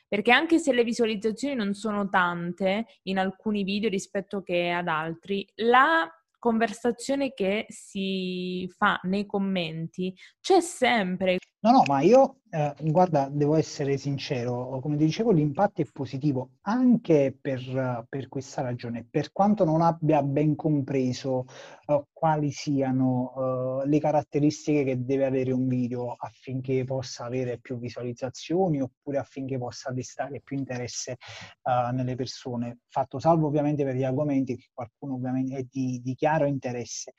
perché 0.09 0.31
anche 0.31 0.57
se 0.57 0.73
le 0.73 0.83
visualizzazioni 0.83 1.55
non 1.55 1.73
sono 1.73 2.09
tante 2.09 2.87
in 3.03 3.19
alcuni 3.19 3.63
video 3.63 3.89
rispetto 3.89 4.41
che 4.41 4.71
ad 4.71 4.87
altri, 4.87 5.47
la 5.57 6.11
conversazione 6.39 7.33
che 7.33 7.65
si 7.69 8.67
fa 8.75 8.99
nei 9.03 9.25
commenti 9.25 10.15
c'è 10.41 10.59
sempre. 10.61 11.37
No, 11.61 11.71
no, 11.71 11.83
ma 11.87 11.99
io, 11.99 12.37
eh, 12.51 12.73
guarda, 12.83 13.27
devo 13.29 13.55
essere 13.55 13.97
sincero, 13.97 14.79
come 14.79 14.95
dicevo, 14.95 15.31
l'impatto 15.31 15.81
è 15.81 15.85
positivo 15.91 16.51
anche 16.61 17.37
per, 17.39 18.05
per 18.07 18.29
questa 18.29 18.61
ragione, 18.61 19.05
per 19.09 19.33
quanto 19.33 19.65
non 19.65 19.81
abbia 19.81 20.23
ben 20.23 20.55
compreso 20.55 21.43
uh, 21.87 22.01
quali 22.13 22.51
siano 22.51 23.33
uh, 23.81 23.85
le 23.85 23.99
caratteristiche 23.99 24.85
che 24.85 25.03
deve 25.03 25.25
avere 25.25 25.51
un 25.51 25.67
video 25.67 26.13
affinché 26.17 26.85
possa 26.85 27.25
avere 27.25 27.59
più 27.59 27.77
visualizzazioni 27.77 28.79
oppure 28.79 29.17
affinché 29.17 29.57
possa 29.57 29.91
destare 29.91 30.39
più 30.41 30.55
interesse 30.55 31.17
uh, 31.63 31.93
nelle 31.93 32.15
persone, 32.15 32.79
fatto 32.87 33.19
salvo 33.19 33.47
ovviamente 33.47 33.83
per 33.83 33.95
gli 33.95 34.05
argomenti 34.05 34.55
che 34.55 34.69
qualcuno 34.73 35.15
ovviamente 35.15 35.57
è 35.57 35.63
di, 35.69 35.99
di 36.01 36.15
chiaro 36.15 36.45
interesse. 36.45 37.11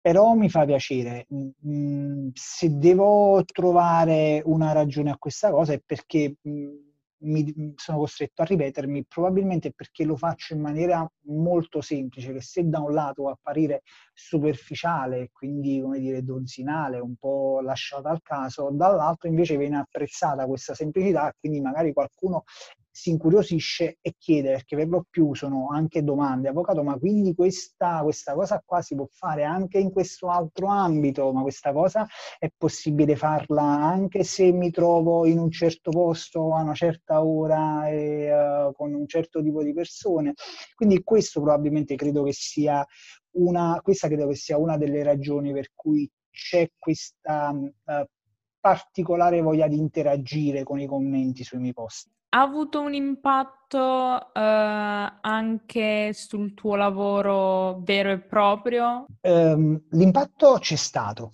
Però 0.00 0.34
mi 0.34 0.48
fa 0.48 0.64
piacere. 0.64 1.26
Mm, 1.66 2.28
se 2.34 2.78
devo 2.78 3.42
trovare 3.44 4.42
una 4.44 4.72
ragione 4.72 5.10
a 5.10 5.18
questa 5.18 5.50
cosa 5.50 5.72
è 5.72 5.80
perché 5.84 6.36
mm, 6.48 6.90
mi 7.22 7.74
sono 7.76 7.98
costretto 7.98 8.42
a 8.42 8.44
ripetermi, 8.46 9.04
probabilmente 9.06 9.72
perché 9.72 10.04
lo 10.04 10.16
faccio 10.16 10.54
in 10.54 10.60
maniera 10.60 11.06
molto 11.26 11.80
semplice, 11.80 12.32
che 12.32 12.40
se 12.40 12.66
da 12.66 12.80
un 12.80 12.94
lato 12.94 13.28
apparire 13.28 13.82
superficiale, 14.14 15.28
quindi 15.32 15.80
come 15.80 15.98
dire 15.98 16.22
donzinale, 16.22 16.98
un 16.98 17.16
po' 17.16 17.60
lasciata 17.60 18.08
al 18.08 18.22
caso, 18.22 18.70
dall'altro 18.72 19.28
invece 19.28 19.56
viene 19.56 19.78
apprezzata 19.78 20.46
questa 20.46 20.74
semplicità, 20.74 21.32
quindi 21.38 21.60
magari 21.60 21.92
qualcuno 21.92 22.44
si 22.92 23.10
incuriosisce 23.10 23.98
e 24.00 24.14
chiede, 24.18 24.52
perché 24.52 24.76
per 24.76 24.88
lo 24.88 25.06
più 25.08 25.34
sono 25.34 25.68
anche 25.70 26.02
domande, 26.02 26.48
avvocato, 26.48 26.82
ma 26.82 26.98
quindi 26.98 27.34
questa, 27.34 28.00
questa 28.02 28.34
cosa 28.34 28.62
qua 28.64 28.82
si 28.82 28.94
può 28.94 29.06
fare 29.10 29.44
anche 29.44 29.78
in 29.78 29.90
questo 29.90 30.28
altro 30.28 30.66
ambito, 30.66 31.32
ma 31.32 31.42
questa 31.42 31.72
cosa 31.72 32.06
è 32.38 32.50
possibile 32.56 33.16
farla 33.16 33.62
anche 33.62 34.24
se 34.24 34.50
mi 34.52 34.70
trovo 34.70 35.24
in 35.26 35.38
un 35.38 35.50
certo 35.50 35.90
posto 35.90 36.54
a 36.54 36.62
una 36.62 36.74
certa 36.74 37.24
ora 37.24 37.88
e 37.88 38.32
uh, 38.32 38.72
con 38.72 38.92
un 38.92 39.06
certo 39.06 39.42
tipo 39.42 39.62
di 39.62 39.72
persone. 39.72 40.34
Quindi 40.74 41.02
questo 41.02 41.40
probabilmente 41.40 41.94
credo 41.94 42.22
che 42.24 42.32
sia 42.32 42.84
una, 43.32 43.80
questa 43.82 44.08
credo 44.08 44.26
che 44.28 44.34
sia 44.34 44.58
una 44.58 44.76
delle 44.76 45.02
ragioni 45.02 45.52
per 45.52 45.70
cui 45.74 46.10
c'è 46.30 46.70
questa 46.76 47.50
uh, 47.50 48.04
particolare 48.58 49.40
voglia 49.40 49.68
di 49.68 49.78
interagire 49.78 50.64
con 50.64 50.80
i 50.80 50.86
commenti 50.86 51.44
sui 51.44 51.58
miei 51.58 51.72
post 51.72 52.08
ha 52.32 52.40
avuto 52.40 52.80
un 52.80 52.94
impatto 52.94 54.32
eh, 54.32 54.40
anche 55.20 56.12
sul 56.12 56.54
tuo 56.54 56.76
lavoro 56.76 57.80
vero 57.82 58.10
e 58.10 58.20
proprio? 58.20 59.06
Um, 59.22 59.80
l'impatto 59.90 60.58
c'è 60.60 60.76
stato. 60.76 61.32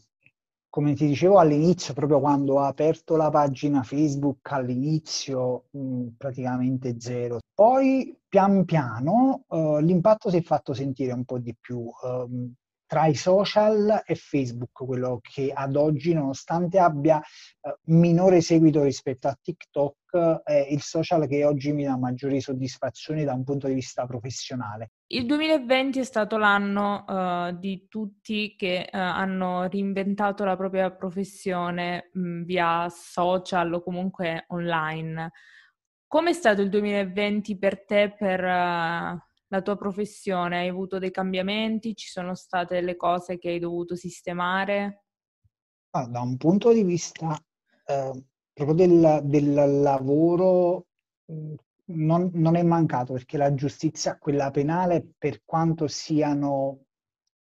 Come 0.69 0.95
ti 0.95 1.07
dicevo 1.07 1.39
all'inizio, 1.39 1.95
proprio 1.95 2.21
quando 2.21 2.55
ho 2.55 2.61
aperto 2.61 3.17
la 3.17 3.31
pagina 3.31 3.83
Facebook, 3.83 4.51
all'inizio 4.53 5.65
mh, 5.71 5.79
mm, 5.79 6.07
praticamente 6.19 6.97
zero. 6.99 7.41
Poi 7.55 8.19
pian 8.29 8.65
piano 8.65 9.45
uh, 9.49 9.79
l'impatto 9.79 10.31
si 10.31 10.39
è 10.39 10.43
fatto 10.43 10.75
sentire 10.75 11.13
un 11.13 11.25
po' 11.25 11.39
di 11.39 11.55
più. 11.59 11.79
Uh, 11.79 12.53
tra 12.87 13.07
i 13.07 13.15
social 13.15 14.03
e 14.07 14.15
Facebook, 14.15 14.85
quello 14.85 15.19
che 15.21 15.53
ad 15.53 15.77
oggi, 15.77 16.13
nonostante 16.13 16.79
abbia 16.79 17.21
eh, 17.21 17.79
minore 17.87 18.41
seguito 18.41 18.83
rispetto 18.83 19.29
a 19.29 19.37
TikTok, 19.41 19.97
è 20.17 20.67
il 20.71 20.81
social 20.83 21.27
che 21.27 21.45
oggi 21.45 21.73
mi 21.73 21.85
dà 21.85 21.97
maggiori 21.97 22.41
soddisfazioni 22.41 23.25
da 23.25 23.33
un 23.33 23.45
punto 23.45 23.67
di 23.67 23.75
vista 23.75 24.07
professionale. 24.07 24.93
Il 25.09 25.27
2020 25.27 26.01
è 26.01 26.05
stato 26.05 26.37
l'anno 26.37 27.05
uh, 27.07 27.59
di 27.59 27.87
tutti 27.89 28.55
che 28.57 28.89
uh, 28.93 28.97
hanno 28.97 29.69
reinventato 29.69 30.45
la 30.45 30.57
propria 30.57 30.91
professione 30.91 32.11
mh, 32.13 32.21
mm, 32.21 32.43
via 32.43 32.89
social 32.89 33.73
o 33.73 33.83
comunque 33.83 34.45
online. 34.49 35.31
Come 36.07 36.31
è 36.31 36.35
stato 36.35 36.63
il 36.63 36.69
2020 36.69 37.59
per 37.59 37.85
te 37.85 38.15
per 38.17 38.41
uh, 38.41 39.19
la 39.49 39.63
tua 39.63 39.77
professione? 39.77 40.59
Hai 40.59 40.69
avuto 40.69 40.99
dei 40.99 41.11
cambiamenti? 41.11 41.95
Ci 41.95 42.09
sono 42.09 42.35
state 42.35 42.75
delle 42.75 42.97
cose 42.97 43.39
che 43.39 43.51
hai 43.51 43.59
dovuto 43.59 43.95
sistemare? 43.95 45.05
Ah, 45.91 46.07
da 46.07 46.21
un 46.21 46.37
punto 46.37 46.73
di 46.73 46.83
vista 46.83 47.39
eh, 47.87 48.25
proprio 48.57 48.87
del, 48.87 49.21
del 49.25 49.53
lavoro 49.83 50.87
mm, 51.31 51.55
non, 51.89 52.31
non, 52.33 52.57
è 52.57 52.63
mancato 52.63 53.13
perché 53.13 53.37
la 53.37 53.55
giustizia, 53.55 54.17
quella 54.19 54.51
penale, 54.51 55.07
per 55.19 55.43
quanto 55.45 55.87
siano 55.87 56.81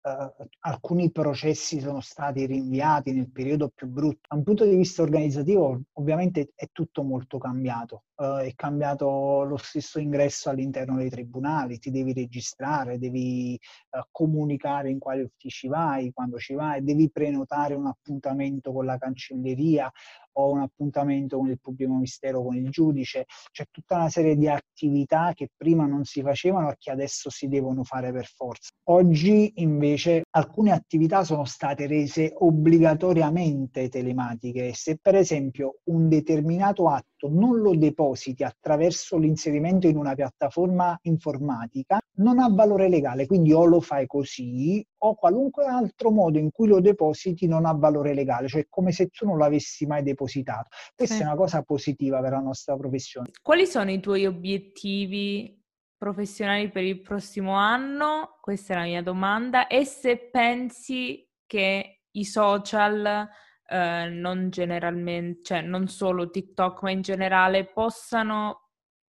Uh, 0.03 0.49
alcuni 0.61 1.11
processi 1.11 1.79
sono 1.79 2.01
stati 2.01 2.47
rinviati 2.47 3.13
nel 3.13 3.31
periodo 3.31 3.69
più 3.69 3.87
brutto. 3.87 4.21
Da 4.31 4.37
un 4.37 4.45
punto 4.45 4.65
di 4.65 4.75
vista 4.75 5.03
organizzativo, 5.03 5.79
ovviamente 5.99 6.53
è 6.55 6.69
tutto 6.73 7.03
molto 7.03 7.37
cambiato. 7.37 8.05
Uh, 8.21 8.41
è 8.41 8.53
cambiato 8.55 9.45
lo 9.45 9.57
stesso 9.57 9.99
ingresso 9.99 10.51
all'interno 10.51 10.99
dei 10.99 11.09
tribunali, 11.09 11.79
ti 11.79 11.91
devi 11.91 12.13
registrare, 12.13 12.99
devi 12.99 13.59
uh, 13.93 14.01
comunicare 14.11 14.91
in 14.91 14.99
quali 14.99 15.23
uffici 15.23 15.69
vai, 15.69 16.13
quando 16.13 16.37
ci 16.37 16.53
vai, 16.53 16.85
devi 16.85 17.11
prenotare 17.11 17.73
un 17.73 17.87
appuntamento 17.87 18.73
con 18.73 18.85
la 18.85 18.99
cancelleria 18.99 19.91
o 20.33 20.53
un 20.53 20.61
appuntamento 20.61 21.39
con 21.39 21.49
il 21.49 21.59
pubblico 21.61 21.93
ministero, 21.93 22.43
con 22.43 22.57
il 22.57 22.71
giudice. 22.71 23.25
C'è 23.51 23.65
tutta 23.71 23.97
una 23.97 24.09
serie 24.09 24.37
di 24.37 24.49
attività 24.49 25.33
che 25.35 25.51
prima 25.57 25.87
non 25.87 26.05
si 26.05 26.23
facevano 26.23 26.71
e 26.71 26.77
che 26.79 26.91
adesso 26.91 27.31
si 27.31 27.49
devono 27.49 27.85
fare 27.85 28.13
per 28.13 28.27
forza. 28.27 28.71
Oggi 28.91 29.53
invece 29.57 30.23
alcune 30.31 30.73
attività 30.73 31.25
sono 31.25 31.45
state 31.45 31.87
rese 31.87 32.33
obbligatoriamente 32.37 33.89
telematiche. 33.89 34.73
Se 34.75 34.99
per 35.01 35.15
esempio 35.15 35.81
un 35.85 36.09
determinato 36.09 36.89
atto 36.89 37.29
non 37.29 37.59
lo 37.59 37.75
depositi 38.11 38.43
attraverso 38.43 39.17
l'inserimento 39.17 39.87
in 39.87 39.97
una 39.97 40.15
piattaforma 40.15 40.99
informatica, 41.03 42.01
non 42.17 42.39
ha 42.39 42.49
valore 42.51 42.89
legale, 42.89 43.27
quindi 43.27 43.53
o 43.53 43.65
lo 43.65 43.81
fai 43.81 44.07
così 44.07 44.85
o 45.03 45.15
qualunque 45.15 45.65
altro 45.67 46.11
modo 46.11 46.39
in 46.39 46.51
cui 46.51 46.67
lo 46.67 46.81
depositi 46.81 47.47
non 47.47 47.65
ha 47.65 47.73
valore 47.73 48.13
legale, 48.13 48.49
cioè 48.49 48.67
come 48.69 48.93
se 48.93 49.09
tu 49.09 49.27
non 49.27 49.39
l'avessi 49.39 49.87
mai 49.87 50.03
depositato. 50.03 50.69
Questa 50.95 51.15
sì. 51.15 51.23
è 51.23 51.25
una 51.25 51.37
cosa 51.37 51.63
positiva 51.63 52.21
per 52.21 52.33
la 52.33 52.41
nostra 52.41 52.77
professione. 52.77 53.31
Quali 53.41 53.67
sono 53.67 53.91
i 53.91 54.01
tuoi 54.01 54.27
obiettivi 54.27 55.59
professionali 55.97 56.71
per 56.71 56.83
il 56.83 57.01
prossimo 57.01 57.55
anno? 57.55 58.39
Questa 58.41 58.75
è 58.75 58.77
la 58.77 58.85
mia 58.85 59.03
domanda. 59.03 59.67
E 59.69 59.85
se 59.85 60.29
pensi 60.31 61.27
che 61.47 62.03
i 62.11 62.25
social, 62.25 63.29
eh, 63.71 64.09
non 64.09 64.51
generalmente, 64.51 65.43
cioè 65.43 65.61
non 65.61 65.87
solo 65.89 66.31
TikTok, 66.31 66.83
ma 66.83 66.91
in 66.91 67.03
generale, 67.03 67.71
possano 67.73 68.71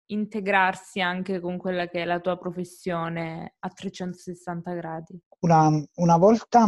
integrarsi 0.08 1.00
anche 1.02 1.40
con 1.40 1.58
quella 1.58 1.88
che 1.88 2.02
è 2.02 2.06
la 2.06 2.20
tua 2.20 2.38
professione 2.38 3.56
a 3.60 3.70
360 3.70 4.74
gradi? 4.74 5.20
Una, 5.40 5.70
una 5.96 6.18
volta, 6.18 6.68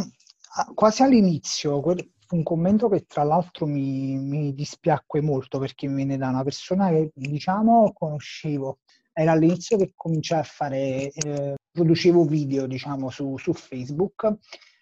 quasi 0.76 1.02
all'inizio, 1.02 1.82
un 2.30 2.44
commento 2.44 2.90
che 2.90 3.06
tra 3.08 3.24
l'altro 3.24 3.66
mi, 3.66 4.18
mi, 4.18 4.54
dispiacque 4.54 5.22
molto 5.22 5.58
perché 5.58 5.88
mi 5.88 5.96
viene 5.96 6.18
da 6.18 6.30
una 6.30 6.44
persona 6.44 6.90
che 6.90 7.10
diciamo 7.16 7.92
conoscevo 7.92 8.78
era 9.20 9.34
all'inizio 9.34 9.78
che 9.78 9.92
cominciai 9.96 10.40
a 10.40 10.44
fare, 10.44 11.12
eh, 11.12 11.56
producevo 11.72 12.24
video, 12.24 12.68
diciamo, 12.68 13.10
su, 13.10 13.36
su 13.38 13.52
Facebook. 13.54 14.38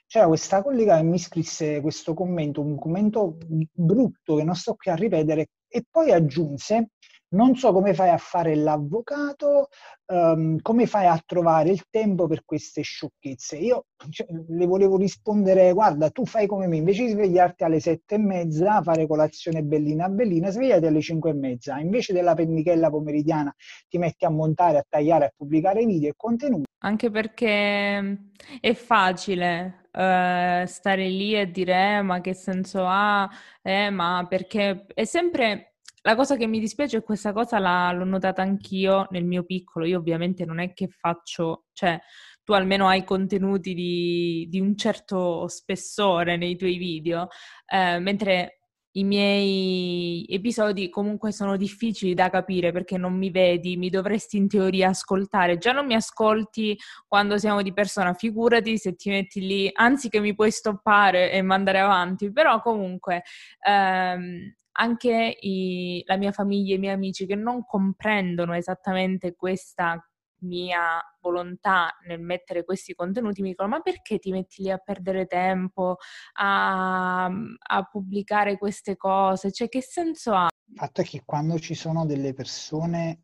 C'era 0.08 0.28
questa 0.28 0.64
collega 0.64 0.96
che 0.96 1.04
mi 1.04 1.20
scrisse 1.20 1.82
questo 1.82 2.14
commento, 2.14 2.62
un 2.62 2.78
commento 2.78 3.38
brutto 3.74 4.38
che 4.38 4.44
non 4.44 4.56
sto 4.56 4.76
qui 4.76 4.90
a 4.90 4.96
ripetere, 4.96 5.50
e 5.68 5.84
poi 5.90 6.12
aggiunse 6.12 6.92
non 7.30 7.56
so 7.56 7.74
come 7.74 7.94
fai 7.94 8.10
a 8.10 8.18
fare 8.18 8.56
l'avvocato, 8.56 9.68
um, 10.08 10.58
come 10.62 10.86
fai 10.86 11.08
a 11.08 11.22
trovare 11.26 11.70
il 11.70 11.84
tempo 11.90 12.28
per 12.28 12.44
queste 12.46 12.82
sciocchezze. 12.82 13.58
Io 13.58 13.86
cioè, 14.10 14.28
le 14.48 14.66
volevo 14.66 14.98
rispondere, 14.98 15.74
guarda, 15.74 16.10
tu 16.10 16.26
fai 16.26 16.48
come 16.48 16.68
me, 16.68 16.78
invece 16.78 17.06
di 17.06 17.12
svegliarti 17.12 17.64
alle 17.64 17.80
sette 17.80 18.16
e 18.16 18.20
mezza, 18.20 18.82
fare 18.82 19.08
colazione 19.08 19.64
bellina 19.64 20.08
bellina, 20.08 20.50
svegliati 20.50 20.86
alle 20.86 21.02
cinque 21.02 21.32
e 21.32 21.34
mezza, 21.34 21.80
invece 21.80 22.14
della 22.14 22.34
pennichella 22.34 22.90
pomeridiana 22.90 23.54
ti 23.90 23.98
metti 23.98 24.26
a 24.26 24.30
montare, 24.30 24.78
a 24.78 24.86
tagliare, 24.88 25.26
a 25.26 25.34
pubblicare 25.36 25.86
video 25.86 26.10
e 26.10 26.14
contenuti. 26.16 26.66
Anche 26.80 27.10
perché 27.10 28.18
è 28.62 28.74
facile 28.74 29.82
Uh, 29.98 30.64
stare 30.68 31.08
lì 31.08 31.34
e 31.36 31.50
dire 31.50 31.96
eh, 31.98 32.02
ma 32.04 32.22
che 32.22 32.36
senso 32.36 32.84
ha, 32.86 33.28
eh, 33.64 33.90
ma 33.90 34.28
perché 34.30 34.86
è 34.94 35.06
sempre 35.06 35.77
la 36.08 36.16
cosa 36.16 36.38
che 36.38 36.48
mi 36.48 36.62
dispiace 36.62 37.00
è 37.00 37.04
questa 37.04 37.34
cosa 37.34 37.60
la, 37.60 37.92
l'ho 37.92 38.06
notata 38.06 38.42
anch'io 38.42 39.08
nel 39.10 39.26
mio 39.26 39.44
piccolo. 39.44 39.84
Io 39.86 40.00
ovviamente 40.00 40.46
non 40.46 40.60
è 40.60 40.72
che 40.72 40.88
faccio, 40.88 41.66
cioè 41.74 42.00
tu 42.46 42.54
almeno 42.54 42.88
hai 42.88 43.04
contenuti 43.04 43.74
di, 43.74 44.48
di 44.50 44.62
un 44.62 44.78
certo 44.78 45.50
spessore 45.50 46.38
nei 46.38 46.56
tuoi 46.56 46.78
video, 46.78 47.28
eh, 47.66 48.00
mentre 48.00 48.62
i 48.92 49.04
miei 49.04 50.26
episodi 50.30 50.90
comunque 50.90 51.34
sono 51.34 51.58
difficili 51.58 52.14
da 52.14 52.30
capire 52.30 52.72
perché 52.72 52.98
non 52.98 53.14
mi 53.14 53.30
vedi, 53.30 53.76
mi 53.76 53.90
dovresti 53.90 54.38
in 54.38 54.48
teoria 54.48 54.88
ascoltare. 54.88 55.58
Già 55.58 55.74
non 55.74 55.86
mi 55.86 55.94
ascolti 55.94 56.78
quando 57.06 57.38
siamo 57.38 57.62
di 57.62 57.74
persona, 57.74 58.14
figurati 58.14 58.78
se 58.78 58.96
ti 58.96 59.10
metti 59.10 59.42
lì, 59.42 59.70
anzi 59.74 60.08
che 60.08 60.22
mi 60.22 60.34
puoi 60.34 60.52
stoppare 60.52 61.34
e 61.34 61.42
mandare 61.42 61.80
avanti, 61.80 62.32
però 62.32 62.62
comunque 62.62 63.24
ehm, 63.68 64.54
anche 64.80 65.38
i, 65.40 66.04
la 66.06 66.18
mia 66.18 66.32
famiglia 66.32 66.74
e 66.74 66.76
i 66.78 66.80
miei 66.80 66.94
amici 66.94 67.26
che 67.26 67.36
non 67.36 67.64
comprendono 67.66 68.54
esattamente 68.54 69.36
questa 69.36 70.00
mia 70.42 71.02
volontà 71.20 71.98
nel 72.06 72.22
mettere 72.22 72.64
questi 72.64 72.94
contenuti 72.94 73.42
mi 73.42 73.50
dicono 73.50 73.70
ma 73.70 73.80
perché 73.80 74.20
ti 74.20 74.32
metti 74.32 74.62
lì 74.62 74.70
a 74.70 74.78
perdere 74.78 75.26
tempo 75.26 75.98
a, 76.34 77.26
a 77.26 77.84
pubblicare 77.90 78.58
queste 78.58 78.96
cose? 78.98 79.52
Cioè 79.52 79.68
che 79.68 79.82
senso 79.82 80.34
ha? 80.34 80.48
Il 80.70 80.78
fatto 80.78 81.02
è 81.02 81.04
che 81.04 81.24
quando 81.26 81.58
ci 81.58 81.74
sono 81.74 82.06
delle 82.06 82.34
persone 82.34 83.24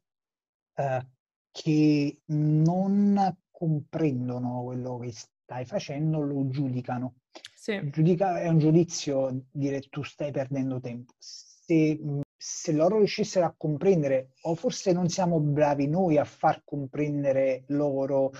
eh, 0.76 1.08
che 1.52 2.22
non 2.26 3.38
comprendono 3.52 4.63
quello 4.63 4.98
che 4.98 5.13
stai 5.43 5.65
facendo 5.65 6.21
lo 6.21 6.47
giudicano. 6.47 7.15
Sì. 7.53 7.79
Giudica, 7.91 8.41
è 8.41 8.47
un 8.47 8.60
giudizio 8.60 9.45
dire 9.51 9.82
tu 9.82 10.03
stai 10.03 10.32
perdendo 10.32 10.79
tempo. 10.79 11.13
Se, 11.17 11.99
se 12.36 12.71
loro 12.71 12.97
riuscissero 12.97 13.45
a 13.45 13.53
comprendere, 13.56 14.32
o 14.41 14.56
forse 14.56 14.91
non 14.93 15.10
siamo 15.10 15.39
bravi 15.39 15.88
noi 15.88 16.17
a 16.17 16.25
far 16.25 16.62
comprendere 16.63 17.63
loro 17.67 18.32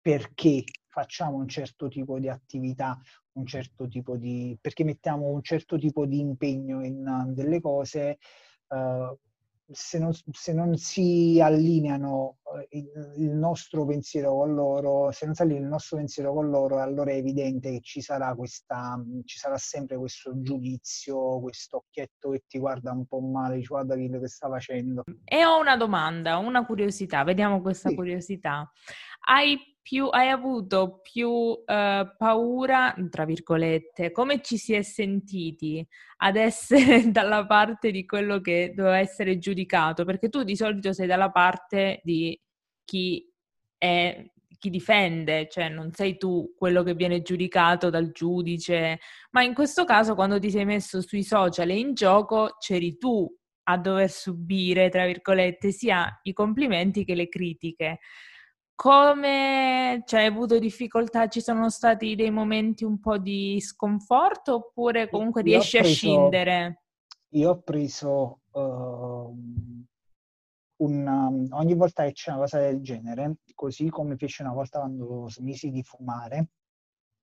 perché 0.00 0.64
facciamo 0.88 1.36
un 1.36 1.48
certo 1.48 1.88
tipo 1.88 2.18
di 2.18 2.28
attività, 2.28 2.98
un 3.32 3.46
certo 3.46 3.88
tipo 3.88 4.16
di, 4.16 4.56
perché 4.60 4.84
mettiamo 4.84 5.26
un 5.28 5.42
certo 5.42 5.78
tipo 5.78 6.04
di 6.06 6.18
impegno 6.18 6.84
in 6.84 7.06
uh, 7.06 7.32
delle 7.32 7.60
cose, 7.60 8.18
uh, 8.68 9.16
se, 9.72 9.98
non, 9.98 10.12
se, 10.12 10.52
non, 10.52 10.76
si 10.76 11.40
allineano 11.42 12.38
il, 12.70 13.14
il, 13.16 13.30
nostro 13.30 13.84
pensiero 13.84 14.34
con 14.34 14.54
loro, 14.54 15.10
se 15.10 15.26
non 15.26 15.34
si 15.34 15.42
allinea 15.42 15.62
il 15.62 15.68
nostro 15.68 15.96
pensiero 15.96 16.32
con 16.32 16.50
loro, 16.50 16.80
allora 16.80 17.10
è 17.10 17.16
evidente 17.16 17.70
che 17.70 17.80
ci 17.80 18.00
sarà 18.00 18.34
questa, 18.34 19.02
ci 19.24 19.38
sarà 19.38 19.56
sempre 19.56 19.96
questo 19.96 20.32
giudizio, 20.40 21.40
questo 21.40 21.78
occhietto 21.78 22.30
che 22.30 22.44
ti 22.46 22.58
guarda 22.58 22.92
un 22.92 23.06
po' 23.06 23.20
male, 23.20 23.56
dice 23.56 23.68
guarda 23.68 23.94
quello 23.94 24.20
che 24.20 24.28
sta 24.28 24.48
facendo. 24.48 25.02
E 25.24 25.44
ho 25.44 25.60
una 25.60 25.76
domanda, 25.76 26.38
una 26.38 26.64
curiosità, 26.64 27.24
vediamo 27.24 27.60
questa 27.60 27.88
sì. 27.88 27.94
curiosità. 27.94 28.70
Hai 29.24 29.71
più, 29.82 30.06
hai 30.06 30.28
avuto 30.28 31.00
più 31.02 31.60
eh, 31.66 32.14
paura, 32.16 32.94
tra 33.10 33.24
virgolette, 33.24 34.12
come 34.12 34.40
ci 34.40 34.56
si 34.56 34.72
è 34.72 34.82
sentiti 34.82 35.86
ad 36.18 36.36
essere 36.36 37.10
dalla 37.10 37.44
parte 37.46 37.90
di 37.90 38.06
quello 38.06 38.40
che 38.40 38.72
doveva 38.74 38.98
essere 38.98 39.38
giudicato? 39.38 40.04
Perché 40.04 40.28
tu 40.28 40.44
di 40.44 40.56
solito 40.56 40.92
sei 40.92 41.06
dalla 41.06 41.30
parte 41.30 42.00
di 42.04 42.40
chi 42.84 43.28
è 43.76 44.24
chi 44.62 44.70
difende, 44.70 45.48
cioè 45.50 45.68
non 45.68 45.90
sei 45.92 46.16
tu 46.16 46.54
quello 46.56 46.84
che 46.84 46.94
viene 46.94 47.20
giudicato 47.22 47.90
dal 47.90 48.12
giudice, 48.12 49.00
ma 49.32 49.42
in 49.42 49.54
questo 49.54 49.84
caso 49.84 50.14
quando 50.14 50.38
ti 50.38 50.52
sei 50.52 50.64
messo 50.64 51.00
sui 51.00 51.24
social 51.24 51.68
e 51.70 51.78
in 51.80 51.94
gioco 51.94 52.54
c'eri 52.60 52.96
tu 52.96 53.28
a 53.64 53.76
dover 53.76 54.08
subire, 54.08 54.88
tra 54.88 55.04
virgolette, 55.04 55.72
sia 55.72 56.20
i 56.22 56.32
complimenti 56.32 57.04
che 57.04 57.16
le 57.16 57.28
critiche. 57.28 57.98
Come 58.74 60.02
cioè, 60.06 60.20
hai 60.20 60.26
avuto 60.26 60.58
difficoltà? 60.58 61.28
Ci 61.28 61.40
sono 61.40 61.70
stati 61.70 62.14
dei 62.14 62.30
momenti 62.30 62.84
un 62.84 62.98
po' 62.98 63.18
di 63.18 63.60
sconforto 63.60 64.54
oppure 64.54 65.08
comunque 65.08 65.42
riesci 65.42 65.78
preso, 65.78 65.90
a 65.90 65.94
scindere? 65.94 66.82
Io 67.30 67.50
ho 67.50 67.60
preso 67.60 68.40
uh, 68.50 69.36
un, 70.82 71.06
um, 71.06 71.46
ogni 71.52 71.74
volta 71.74 72.04
che 72.04 72.12
c'è 72.12 72.30
una 72.30 72.40
cosa 72.40 72.58
del 72.58 72.80
genere, 72.80 73.36
così 73.54 73.88
come 73.88 74.16
feci 74.16 74.42
una 74.42 74.52
volta 74.52 74.80
quando 74.80 75.28
smisi 75.28 75.70
di 75.70 75.82
fumare, 75.82 76.48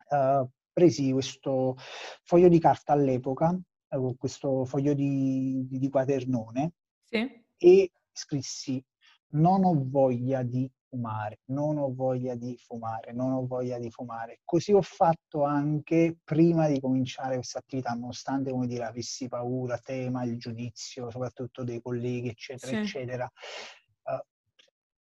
uh, 0.10 0.48
presi 0.72 1.12
questo 1.12 1.76
foglio 2.24 2.48
di 2.48 2.60
carta 2.60 2.94
all'epoca, 2.94 3.58
uh, 3.90 4.16
questo 4.18 4.66
foglio 4.66 4.94
di, 4.94 5.66
di, 5.68 5.78
di 5.78 5.90
quadernone 5.90 6.74
sì. 7.04 7.28
e 7.58 7.92
scrissi 8.12 8.84
non 9.32 9.64
ho 9.64 9.74
voglia 9.86 10.42
di 10.44 10.70
fumare, 10.90 11.40
non 11.46 11.78
ho 11.78 11.94
voglia 11.94 12.36
di 12.36 12.58
fumare, 12.58 13.14
non 13.14 13.32
ho 13.32 13.46
voglia 13.46 13.78
di 13.78 13.90
fumare. 13.92 14.40
Così 14.44 14.74
ho 14.74 14.82
fatto 14.82 15.44
anche 15.44 16.18
prima 16.24 16.68
di 16.68 16.80
cominciare 16.80 17.36
questa 17.36 17.60
attività, 17.60 17.92
nonostante, 17.92 18.52
come 18.52 18.68
dire, 18.68 18.86
avessi 18.86 19.28
paura, 19.28 19.78
tema, 19.78 20.24
il 20.24 20.38
giudizio, 20.38 21.10
soprattutto 21.10 21.64
dei 21.64 21.82
colleghi, 21.82 22.30
eccetera, 22.30 22.72
sì. 22.72 22.78
eccetera 22.78 23.32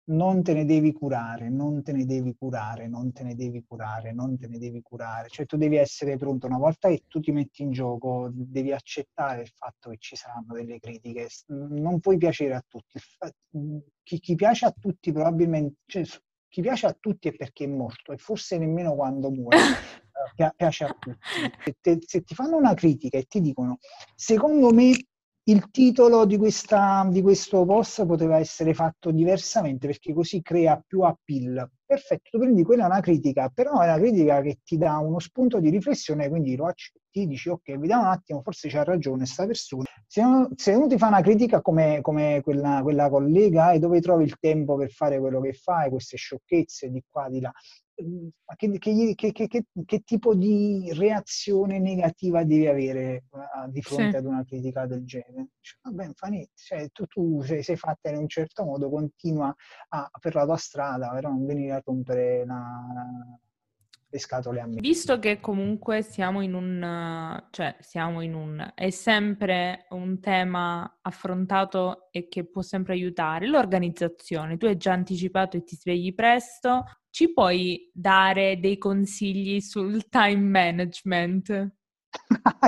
non 0.08 0.42
te 0.42 0.54
ne 0.54 0.64
devi 0.64 0.92
curare, 0.92 1.48
non 1.48 1.82
te 1.82 1.92
ne 1.92 2.04
devi 2.04 2.34
curare, 2.34 2.88
non 2.88 3.12
te 3.12 3.24
ne 3.24 3.34
devi 3.34 3.64
curare, 3.66 4.12
non 4.12 4.38
te 4.38 4.46
ne 4.46 4.58
devi 4.58 4.80
curare. 4.82 5.28
Cioè 5.28 5.46
tu 5.46 5.56
devi 5.56 5.76
essere 5.76 6.16
pronto, 6.16 6.46
una 6.46 6.58
volta 6.58 6.88
che 6.88 7.04
tu 7.06 7.20
ti 7.20 7.32
metti 7.32 7.62
in 7.62 7.72
gioco, 7.72 8.30
devi 8.32 8.72
accettare 8.72 9.42
il 9.42 9.48
fatto 9.48 9.90
che 9.90 9.96
ci 9.98 10.16
saranno 10.16 10.54
delle 10.54 10.78
critiche. 10.78 11.28
Non 11.48 12.00
puoi 12.00 12.16
piacere 12.16 12.54
a 12.54 12.64
tutti. 12.66 12.98
Chi, 14.02 14.20
chi 14.20 14.34
piace 14.34 14.66
a 14.66 14.72
tutti 14.72 15.12
probabilmente, 15.12 15.80
cioè, 15.86 16.04
chi 16.48 16.62
piace 16.62 16.86
a 16.86 16.96
tutti 16.98 17.28
è 17.28 17.36
perché 17.36 17.64
è 17.64 17.68
morto 17.68 18.12
e 18.12 18.16
forse 18.16 18.56
nemmeno 18.56 18.94
quando 18.94 19.30
muore 19.30 19.58
eh, 20.36 20.52
piace 20.56 20.84
a 20.84 20.96
tutti. 20.98 21.18
Se, 21.64 21.76
te, 21.80 21.98
se 22.00 22.22
ti 22.22 22.34
fanno 22.34 22.56
una 22.56 22.72
critica 22.72 23.18
e 23.18 23.24
ti 23.24 23.40
dicono, 23.40 23.78
secondo 24.14 24.72
me 24.72 24.92
il 25.48 25.70
titolo 25.70 26.26
di, 26.26 26.36
questa, 26.36 27.06
di, 27.10 27.22
questo 27.22 27.64
post 27.64 28.04
poteva 28.04 28.36
essere 28.36 28.74
fatto 28.74 29.10
diversamente 29.10 29.86
perché 29.86 30.12
così 30.12 30.42
crea 30.42 30.82
più 30.86 31.00
appeal. 31.00 31.70
Perfetto, 31.86 32.28
tu 32.32 32.38
prendi 32.38 32.62
quella 32.64 32.82
è 32.82 32.86
una 32.86 33.00
critica, 33.00 33.48
però 33.48 33.80
è 33.80 33.86
una 33.86 33.96
critica 33.96 34.42
che 34.42 34.58
ti 34.62 34.76
dà 34.76 34.98
uno 34.98 35.18
spunto 35.18 35.58
di 35.58 35.70
riflessione, 35.70 36.28
quindi 36.28 36.54
lo 36.54 36.66
accetti, 36.66 37.26
dici 37.26 37.48
ok, 37.48 37.78
vediamo 37.78 38.02
un 38.02 38.08
attimo, 38.08 38.42
forse 38.42 38.68
c'ha 38.68 38.84
ragione 38.84 39.18
questa 39.18 39.46
persona. 39.46 39.84
Se, 40.06 40.20
uno, 40.20 40.50
se 40.54 40.72
uno 40.72 40.86
ti 40.86 40.98
fa 40.98 41.06
una 41.06 41.22
critica 41.22 41.62
come, 41.62 42.00
come 42.02 42.42
quella, 42.42 42.80
quella, 42.82 43.08
collega 43.08 43.72
e 43.72 43.78
dove 43.78 44.02
trovi 44.02 44.24
il 44.24 44.36
tempo 44.38 44.76
per 44.76 44.90
fare 44.90 45.18
quello 45.18 45.40
che 45.40 45.54
fai, 45.54 45.88
queste 45.88 46.18
sciocchezze 46.18 46.90
di 46.90 47.02
qua, 47.08 47.30
di 47.30 47.40
là, 47.40 47.52
che, 48.56 48.78
che, 48.78 49.32
che, 49.32 49.64
che, 49.84 50.00
tipo 50.00 50.34
di 50.34 50.92
reazione 50.94 51.78
negativa 51.78 52.44
devi 52.44 52.66
avere 52.66 53.24
uh, 53.30 53.70
di 53.70 53.82
fronte 53.82 54.10
sì. 54.10 54.16
ad 54.16 54.24
una 54.24 54.44
critica 54.44 54.86
del 54.86 55.04
genere? 55.04 55.48
Cioè, 55.60 55.78
vabbè, 55.82 56.10
fa 56.14 56.28
niente, 56.28 56.52
cioè, 56.54 56.88
tu, 56.90 57.06
tu 57.06 57.42
sei, 57.42 57.62
sei, 57.62 57.76
fatta 57.76 58.10
in 58.10 58.18
un 58.18 58.28
certo 58.28 58.64
modo, 58.64 58.88
continua 58.88 59.54
a, 59.88 60.10
per 60.20 60.34
la 60.34 60.44
tua 60.44 60.56
strada, 60.56 61.10
però 61.10 61.30
non 61.30 61.44
venire 61.44 61.72
a 61.72 61.82
rompere 61.84 62.44
la, 62.44 62.86
le 64.10 64.18
scatole 64.18 64.60
a 64.60 64.66
me. 64.66 64.80
Visto 64.80 65.18
che 65.18 65.40
comunque 65.40 66.02
siamo 66.02 66.40
in 66.40 66.54
un, 66.54 67.46
cioè 67.50 67.76
siamo 67.80 68.22
in 68.22 68.34
un, 68.34 68.72
è 68.74 68.90
sempre 68.90 69.86
un 69.90 70.18
tema 70.20 70.98
affrontato 71.02 72.08
e 72.10 72.28
che 72.28 72.48
può 72.48 72.62
sempre 72.62 72.94
aiutare, 72.94 73.46
l'organizzazione. 73.46 74.56
Tu 74.56 74.66
hai 74.66 74.76
già 74.76 74.92
anticipato 74.92 75.56
e 75.56 75.64
ti 75.64 75.76
svegli 75.76 76.14
presto, 76.14 76.84
ci 77.10 77.32
puoi 77.32 77.90
dare 77.92 78.58
dei 78.60 78.78
consigli 78.78 79.60
sul 79.60 80.08
time 80.08 80.36
management? 80.36 81.76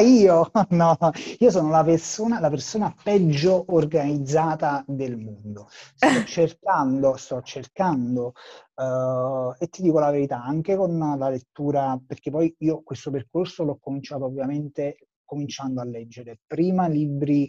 io? 0.01 0.51
No, 0.71 0.97
io 1.39 1.51
sono 1.51 1.71
la 1.71 1.85
persona, 1.85 2.41
la 2.41 2.51
persona 2.51 2.95
peggio 3.03 3.65
organizzata 3.69 4.85
del 4.87 5.17
mondo. 5.17 5.69
Sto 5.71 6.25
cercando, 6.25 7.17
sto 7.17 7.43
cercando, 7.43 8.35
uh, 8.75 9.55
e 9.59 9.69
ti 9.69 9.83
dico 9.83 9.99
la 9.99 10.11
verità, 10.11 10.43
anche 10.43 10.77
con 10.77 10.99
la 10.99 11.29
lettura, 11.29 11.99
perché 12.05 12.31
poi 12.31 12.55
io 12.59 12.83
questo 12.83 13.11
percorso 13.11 13.65
l'ho 13.65 13.79
cominciato 13.81 14.25
ovviamente 14.25 15.09
cominciando 15.25 15.81
a 15.81 15.85
leggere 15.85 16.41
prima 16.47 16.89
libri 16.89 17.49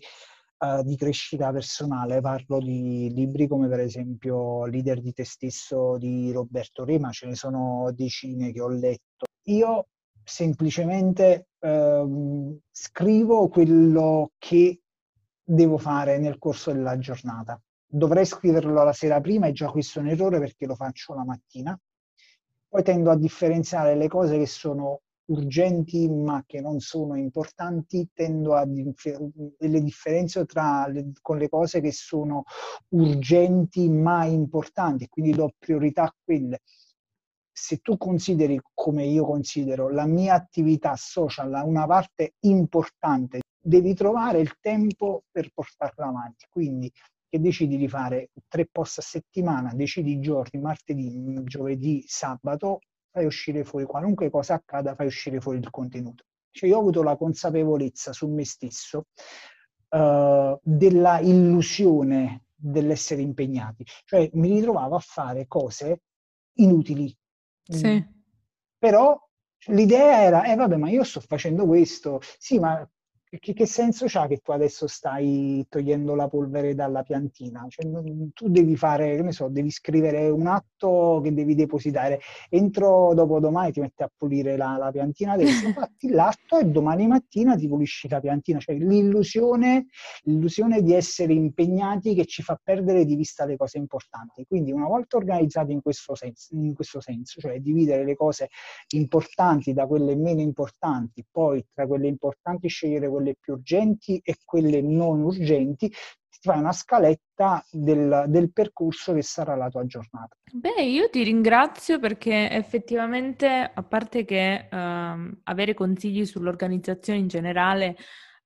uh, 0.62 0.84
di 0.84 0.96
crescita 0.96 1.52
personale, 1.52 2.22
parlo 2.22 2.60
di 2.60 3.12
libri 3.14 3.48
come 3.48 3.68
per 3.68 3.80
esempio 3.80 4.66
Leader 4.66 5.02
di 5.02 5.14
te 5.14 5.26
stesso 5.26 5.98
di 5.98 6.32
Roberto 6.32 6.86
Rema, 6.86 7.12
ce 7.12 7.28
ne 7.28 7.36
sono 7.36 7.92
decine 7.94 8.52
che 8.52 8.62
ho 8.62 8.70
letto. 8.70 9.26
Io 9.46 9.88
semplicemente 10.24 11.48
uh, 11.60 12.60
scrivo 12.72 13.50
quello 13.50 14.32
che 14.38 14.82
devo 15.44 15.78
fare 15.78 16.18
nel 16.20 16.38
corso 16.38 16.72
della 16.72 16.98
giornata. 16.98 17.60
Dovrei 17.86 18.26
scriverlo 18.26 18.84
la 18.84 18.94
sera 18.94 19.20
prima, 19.20 19.48
è 19.48 19.52
già 19.52 19.70
questo 19.70 20.00
un 20.00 20.08
errore 20.08 20.40
perché 20.40 20.66
lo 20.66 20.76
faccio 20.76 21.14
la 21.14 21.26
mattina. 21.26 21.78
Poi 22.70 22.84
tendo 22.84 23.12
a 23.12 23.18
differenziare 23.18 23.96
le 23.96 24.08
cose 24.08 24.38
che 24.38 24.46
sono 24.46 25.02
urgenti 25.32 26.10
ma 26.10 26.44
che 26.46 26.62
non 26.62 26.80
sono 26.80 27.16
importanti, 27.16 28.10
tendo 28.14 28.54
a 28.54 28.66
delle 28.66 29.82
differenze 29.82 30.46
tra 30.46 30.88
le, 30.88 31.12
con 31.22 31.38
le 31.38 31.50
cose 31.50 31.82
che 31.82 31.92
sono 31.92 32.44
urgenti 32.90 33.90
ma 33.90 34.26
importanti, 34.26 35.08
quindi 35.08 35.32
do 35.32 35.52
priorità 35.58 36.04
a 36.04 36.16
quelle. 36.24 36.60
Se 37.52 37.78
tu 37.78 37.98
consideri 37.98 38.60
come 38.74 39.06
io 39.06 39.26
considero 39.26 39.90
la 39.90 40.06
mia 40.06 40.34
attività 40.34 40.96
social 40.96 41.62
una 41.66 41.86
parte 41.86 42.34
importante, 42.42 43.42
devi 43.64 43.94
trovare 43.94 44.40
il 44.40 44.56
tempo 44.60 45.24
per 45.32 45.52
portarla 45.54 46.08
avanti. 46.08 46.46
Quindi 46.50 46.92
che 47.30 47.40
decidi 47.40 47.78
di 47.78 47.88
fare 47.88 48.32
tre 48.50 48.68
post 48.70 48.98
a 48.98 49.02
settimana, 49.02 49.74
decidi 49.74 50.12
i 50.12 50.20
giorni, 50.20 50.60
martedì, 50.60 51.42
giovedì, 51.46 52.04
sabato, 52.06 52.82
fai 53.12 53.26
uscire 53.26 53.64
fuori, 53.64 53.86
qualunque 53.86 54.30
cosa 54.30 54.56
accada, 54.56 54.96
fai 54.96 55.08
uscire 55.08 55.40
fuori 55.40 55.60
il 55.60 55.70
contenuto. 55.70 56.24
Cioè 56.50 56.70
io 56.70 56.78
ho 56.78 56.80
avuto 56.80 57.04
la 57.04 57.16
consapevolezza 57.16 58.14
su 58.14 58.28
me 58.28 58.46
stesso 58.46 59.06
uh, 59.90 60.60
della 60.62 61.20
illusione 61.20 62.46
dell'essere 62.54 63.22
impegnati, 63.22 63.84
cioè 64.06 64.30
mi 64.34 64.54
ritrovavo 64.54 64.96
a 64.96 65.00
fare 65.00 65.48
cose 65.48 66.02
inutili. 66.60 67.16
Sì. 67.64 68.06
Però 68.78 69.20
l'idea 69.68 70.22
era, 70.22 70.44
eh 70.44 70.56
vabbè, 70.56 70.76
ma 70.76 70.90
io 70.90 71.04
sto 71.04 71.22
facendo 71.22 71.66
questo, 71.66 72.20
sì, 72.38 72.60
ma 72.60 72.88
che, 73.40 73.54
che, 73.54 73.66
senso 73.66 74.06
c'ha 74.08 74.28
che 74.28 74.38
tu 74.38 74.52
adesso 74.52 74.88
stai 74.88 75.66
togliendo 75.70 76.16
la 76.16 76.28
polvere 76.28 76.76
dalla 76.76 77.02
piantina? 77.02 77.66
Cioè, 77.70 77.90
tu 78.34 78.50
devi 78.50 78.76
fare, 78.76 79.16
che 79.16 79.22
ne 79.22 79.32
so, 79.32 79.48
devi 79.48 79.70
scrivere 79.70 80.28
un 80.30 80.48
atto 80.48 81.22
che 81.24 81.34
devi 81.34 81.56
depositare. 81.56 82.20
Entro 82.50 83.14
dopodomani 83.14 83.72
ti 83.72 83.80
metti 83.80 84.04
a 84.04 84.12
pulire 84.14 84.58
la, 84.58 84.76
la 84.78 84.92
piantina 84.92 85.34
adesso, 85.34 85.72
fatti 85.72 86.10
l'atto 86.10 86.58
e 86.58 86.66
domani 86.66 87.08
mattina 87.08 87.56
ti 87.56 87.70
pulisci 87.70 88.10
la 88.10 88.20
piantina. 88.20 88.60
Cioè, 88.60 88.76
l'illusione, 88.76 89.86
l'illusione 90.24 90.82
di 90.82 90.94
essere 90.94 91.32
impegnati 91.32 92.14
che 92.14 92.26
ci 92.26 92.42
fa 92.42 92.60
perdere 92.62 93.06
di 93.06 93.16
vista 93.16 93.46
le 93.46 93.56
cose 93.56 93.78
importanti. 93.78 94.46
Quindi 94.46 94.74
una 94.74 94.88
volta 94.88 95.16
organizzati 95.16 95.72
in 95.72 95.82
questo 95.82 96.16
senso, 96.16 96.54
in 96.54 96.74
questo 96.74 97.00
senso 97.00 97.40
cioè 97.40 97.60
dividere 97.60 98.04
le 98.04 98.16
cose 98.16 98.50
importanti 98.90 99.72
da 99.72 99.88
quelle 99.88 100.16
meno 100.16 100.42
importanti, 100.42 101.24
poi 101.32 101.66
tra 101.74 101.88
quelle 101.88 102.08
importanti 102.08 102.68
scegliere 102.68 103.08
quelle 103.08 103.21
quelle 103.22 103.36
più 103.40 103.54
urgenti 103.54 104.20
e 104.24 104.38
quelle 104.44 104.82
non 104.82 105.22
urgenti, 105.22 105.88
ti 105.88 106.40
fai 106.42 106.60
una 106.60 106.72
scaletta 106.72 107.64
del, 107.70 108.26
del, 108.28 108.52
percorso 108.52 109.14
che 109.14 109.22
sarà 109.22 109.56
la 109.56 109.70
tua 109.70 109.86
giornata. 109.86 110.36
Beh, 110.52 110.84
io 110.84 111.10
ti 111.10 111.24
ringrazio 111.24 112.00
perché 112.00 112.50
effettivamente, 112.50 113.48
a 113.48 113.84
parte 113.84 114.26
che 114.26 114.68
uh, 114.70 115.40
avere 115.44 115.74
consigli 115.74 116.26
sull'organizzazione 116.26 117.20
in 117.20 117.28
generale 117.28 117.96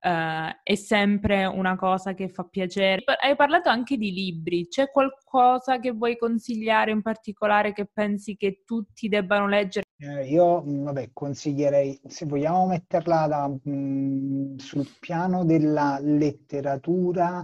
Uh, 0.05 0.53
è 0.61 0.75
sempre 0.75 1.45
una 1.45 1.75
cosa 1.75 2.13
che 2.13 2.29
fa 2.29 2.43
piacere. 2.43 3.01
Hai 3.19 3.35
parlato 3.35 3.69
anche 3.69 3.97
di 3.97 4.11
libri, 4.11 4.67
c'è 4.67 4.91
qualcosa 4.91 5.79
che 5.79 5.93
vuoi 5.93 6.15
consigliare 6.15 6.91
in 6.91 7.01
particolare 7.01 7.73
che 7.73 7.89
pensi 7.91 8.35
che 8.35 8.61
tutti 8.63 9.07
debbano 9.07 9.47
leggere? 9.47 9.85
Eh, 9.97 10.27
io, 10.27 10.61
mm, 10.61 10.83
vabbè, 10.83 11.09
consiglierei, 11.11 11.99
se 12.05 12.27
vogliamo 12.27 12.67
metterla 12.67 13.25
da, 13.25 13.47
mh, 13.47 13.59
mm, 13.67 14.55
sul 14.57 14.87
piano 14.99 15.43
della 15.43 15.97
letteratura 15.99 17.43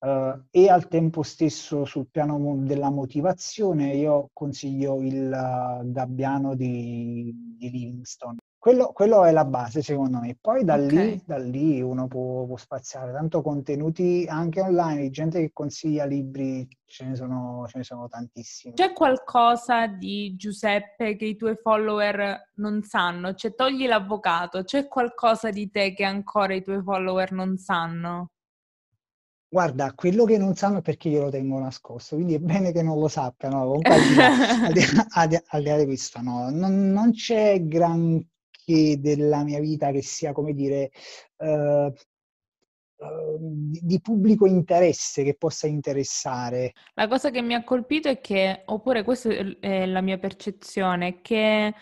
uh, 0.00 0.42
e 0.50 0.68
al 0.68 0.88
tempo 0.88 1.22
stesso 1.22 1.86
sul 1.86 2.08
piano 2.10 2.56
della 2.58 2.90
motivazione, 2.90 3.94
io 3.94 4.28
consiglio 4.34 5.00
il 5.00 5.30
uh, 5.32 5.90
Gabbiano 5.90 6.54
di, 6.54 7.32
di 7.56 7.70
Livingstone. 7.70 8.36
Quello, 8.62 8.92
quello, 8.92 9.24
è 9.24 9.32
la 9.32 9.44
base, 9.44 9.82
secondo 9.82 10.20
me. 10.20 10.38
Poi 10.40 10.62
da, 10.62 10.74
okay. 10.74 10.88
lì, 10.88 11.22
da 11.26 11.36
lì, 11.36 11.82
uno 11.82 12.06
può, 12.06 12.44
può, 12.44 12.56
spaziare. 12.56 13.10
Tanto 13.10 13.42
contenuti 13.42 14.24
anche 14.28 14.60
online, 14.60 15.10
gente 15.10 15.40
che 15.40 15.50
consiglia 15.52 16.04
libri, 16.04 16.68
ce 16.84 17.06
ne, 17.06 17.16
sono, 17.16 17.64
ce 17.66 17.78
ne 17.78 17.82
sono 17.82 18.06
tantissimi. 18.06 18.74
C'è 18.74 18.92
qualcosa 18.92 19.88
di 19.88 20.36
Giuseppe 20.36 21.16
che 21.16 21.24
i 21.24 21.34
tuoi 21.34 21.56
follower 21.60 22.52
non 22.58 22.84
sanno? 22.84 23.34
Cioè, 23.34 23.52
togli 23.52 23.84
l'avvocato, 23.88 24.62
c'è 24.62 24.86
qualcosa 24.86 25.50
di 25.50 25.68
te 25.68 25.92
che 25.92 26.04
ancora 26.04 26.54
i 26.54 26.62
tuoi 26.62 26.82
follower 26.82 27.32
non 27.32 27.56
sanno? 27.56 28.30
Guarda, 29.48 29.92
quello 29.94 30.24
che 30.24 30.38
non 30.38 30.54
sanno 30.54 30.78
è 30.78 30.82
perché 30.82 31.08
io 31.08 31.24
lo 31.24 31.30
tengo 31.30 31.58
nascosto, 31.58 32.14
quindi 32.14 32.34
è 32.34 32.38
bene 32.38 32.70
che 32.70 32.84
non 32.84 33.00
lo 33.00 33.08
sappiano. 33.08 33.64
Comunque, 33.64 33.92
al 33.92 34.02
di 34.06 34.14
là, 34.14 35.26
di, 35.26 35.36
di, 35.36 35.64
di 35.64 35.78
di 35.78 35.84
questo, 35.84 36.22
no, 36.22 36.48
non, 36.48 36.92
non 36.92 37.10
c'è 37.10 37.66
gran 37.66 38.24
che 38.64 38.98
della 39.00 39.44
mia 39.44 39.60
vita 39.60 39.90
che 39.90 40.02
sia, 40.02 40.32
come 40.32 40.52
dire, 40.52 40.90
uh, 41.36 41.92
di 43.36 44.00
pubblico 44.00 44.46
interesse 44.46 45.24
che 45.24 45.34
possa 45.34 45.66
interessare. 45.66 46.72
La 46.94 47.08
cosa 47.08 47.30
che 47.30 47.42
mi 47.42 47.54
ha 47.54 47.64
colpito 47.64 48.08
è 48.08 48.20
che, 48.20 48.62
oppure 48.66 49.02
questa 49.02 49.30
è 49.58 49.86
la 49.86 50.00
mia 50.00 50.18
percezione, 50.18 51.20
che 51.20 51.74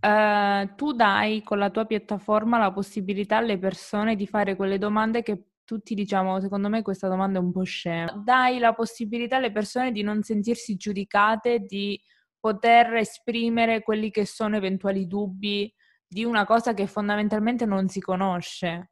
uh, 0.00 0.74
tu 0.74 0.92
dai 0.92 1.42
con 1.42 1.58
la 1.58 1.70
tua 1.70 1.84
piattaforma 1.84 2.58
la 2.58 2.72
possibilità 2.72 3.36
alle 3.36 3.58
persone 3.58 4.16
di 4.16 4.26
fare 4.26 4.56
quelle 4.56 4.78
domande 4.78 5.22
che 5.22 5.44
tutti 5.64 5.94
diciamo, 5.94 6.40
secondo 6.40 6.68
me 6.68 6.82
questa 6.82 7.08
domanda 7.08 7.38
è 7.38 7.42
un 7.42 7.52
po' 7.52 7.62
scema. 7.62 8.12
Dai 8.24 8.58
la 8.58 8.74
possibilità 8.74 9.36
alle 9.36 9.52
persone 9.52 9.92
di 9.92 10.02
non 10.02 10.22
sentirsi 10.22 10.74
giudicate, 10.74 11.60
di 11.60 11.98
poter 12.38 12.94
esprimere 12.96 13.82
quelli 13.82 14.10
che 14.10 14.26
sono 14.26 14.56
eventuali 14.56 15.06
dubbi 15.06 15.72
di 16.14 16.22
una 16.22 16.44
cosa 16.44 16.74
che 16.74 16.86
fondamentalmente 16.86 17.66
non 17.66 17.88
si 17.88 17.98
conosce. 17.98 18.90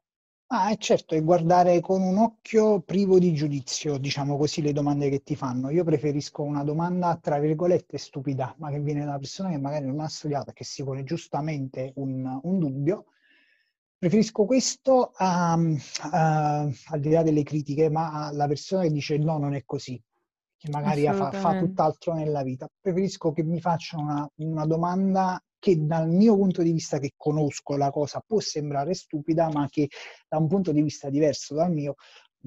Ah, 0.49 0.71
è 0.71 0.77
certo, 0.77 1.15
è 1.15 1.23
guardare 1.23 1.79
con 1.79 2.03
un 2.03 2.19
occhio 2.19 2.81
privo 2.81 3.21
di 3.21 3.33
giudizio, 3.33 3.97
diciamo 3.97 4.37
così, 4.37 4.61
le 4.61 4.73
domande 4.73 5.09
che 5.09 5.23
ti 5.23 5.37
fanno. 5.37 5.71
Io 5.71 5.85
preferisco 5.85 6.43
una 6.43 6.65
domanda, 6.65 7.17
tra 7.23 7.39
virgolette, 7.39 7.97
stupida, 7.97 8.53
ma 8.59 8.71
che 8.71 8.81
viene 8.81 9.05
da 9.05 9.11
una 9.11 9.19
persona 9.19 9.51
che 9.51 9.59
magari 9.59 9.87
non 9.87 10.01
ha 10.01 10.09
studiato 10.09 10.51
e 10.51 10.53
che 10.53 10.65
si 10.65 10.83
pone 10.83 11.05
giustamente 11.05 11.93
un, 11.95 12.41
un 12.43 12.59
dubbio. 12.59 13.05
Preferisco 13.97 14.45
questo 14.45 15.13
a, 15.15 15.53
a, 15.53 16.61
al 16.63 17.01
di 17.01 17.11
là 17.11 17.23
delle 17.23 17.45
critiche, 17.45 17.89
ma 17.89 18.27
alla 18.27 18.49
persona 18.49 18.83
che 18.83 18.91
dice 18.91 19.17
no, 19.17 19.39
non 19.39 19.55
è 19.55 19.63
così, 19.65 20.03
che 20.57 20.69
magari 20.71 21.05
fa, 21.05 21.31
fa, 21.31 21.57
tutt'altro 21.57 22.15
nella 22.15 22.43
vita. 22.43 22.69
Preferisco 22.81 23.31
che 23.31 23.45
mi 23.45 23.61
facciano 23.61 24.03
una, 24.03 24.31
una 24.39 24.67
domanda 24.67 25.41
che 25.63 25.77
dal 25.79 26.09
mio 26.09 26.35
punto 26.35 26.61
di 26.61 26.73
vista 26.73 26.99
che 26.99 27.13
conosco 27.17 27.77
la 27.77 27.91
cosa 27.91 28.21
può 28.27 28.41
sembrare 28.41 28.95
stupida, 28.95 29.49
ma 29.53 29.69
che 29.69 29.89
da 30.29 30.39
un 30.39 30.49
punto 30.49 30.73
di 30.73 30.83
vista 30.83 31.09
diverso 31.09 31.55
dal 31.55 31.71
mio 31.71 31.95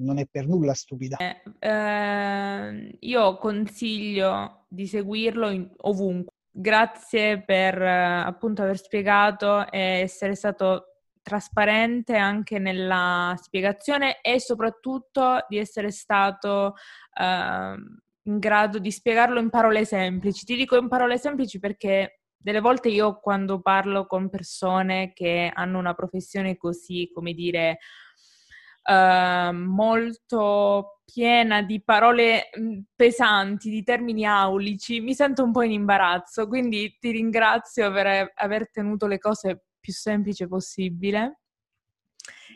non 0.00 0.18
è 0.18 0.26
per 0.30 0.46
nulla 0.46 0.74
stupida. 0.74 1.16
Eh, 1.16 1.42
eh, 1.58 2.98
io 3.00 3.38
consiglio 3.38 4.66
di 4.68 4.86
seguirlo 4.86 5.48
in, 5.48 5.66
ovunque. 5.78 6.34
Grazie 6.50 7.42
per 7.42 7.80
eh, 7.80 8.22
appunto 8.26 8.60
aver 8.60 8.76
spiegato 8.76 9.70
e 9.70 10.00
essere 10.00 10.34
stato 10.34 10.96
trasparente 11.22 12.16
anche 12.16 12.58
nella 12.58 13.34
spiegazione 13.40 14.20
e 14.20 14.40
soprattutto 14.40 15.44
di 15.48 15.56
essere 15.56 15.90
stato 15.90 16.74
ehm, 17.18 17.98
in 18.24 18.38
grado 18.38 18.78
di 18.78 18.90
spiegarlo 18.90 19.40
in 19.40 19.48
parole 19.48 19.86
semplici. 19.86 20.44
Ti 20.44 20.54
dico 20.54 20.76
in 20.76 20.88
parole 20.88 21.16
semplici 21.16 21.58
perché 21.58 22.15
delle 22.36 22.60
volte 22.60 22.88
io 22.88 23.18
quando 23.20 23.60
parlo 23.60 24.06
con 24.06 24.28
persone 24.28 25.12
che 25.12 25.50
hanno 25.52 25.78
una 25.78 25.94
professione 25.94 26.56
così, 26.56 27.10
come 27.12 27.32
dire, 27.32 27.78
uh, 28.84 29.52
molto 29.52 31.00
piena 31.04 31.62
di 31.62 31.82
parole 31.82 32.50
mm, 32.58 32.78
pesanti, 32.94 33.70
di 33.70 33.82
termini 33.82 34.26
aulici, 34.26 35.00
mi 35.00 35.14
sento 35.14 35.44
un 35.44 35.52
po' 35.52 35.62
in 35.62 35.72
imbarazzo, 35.72 36.48
quindi 36.48 36.96
ti 36.98 37.10
ringrazio 37.10 37.92
per 37.92 38.32
aver 38.34 38.70
tenuto 38.70 39.06
le 39.06 39.18
cose 39.18 39.66
più 39.80 39.92
semplici 39.92 40.46
possibile. 40.48 41.40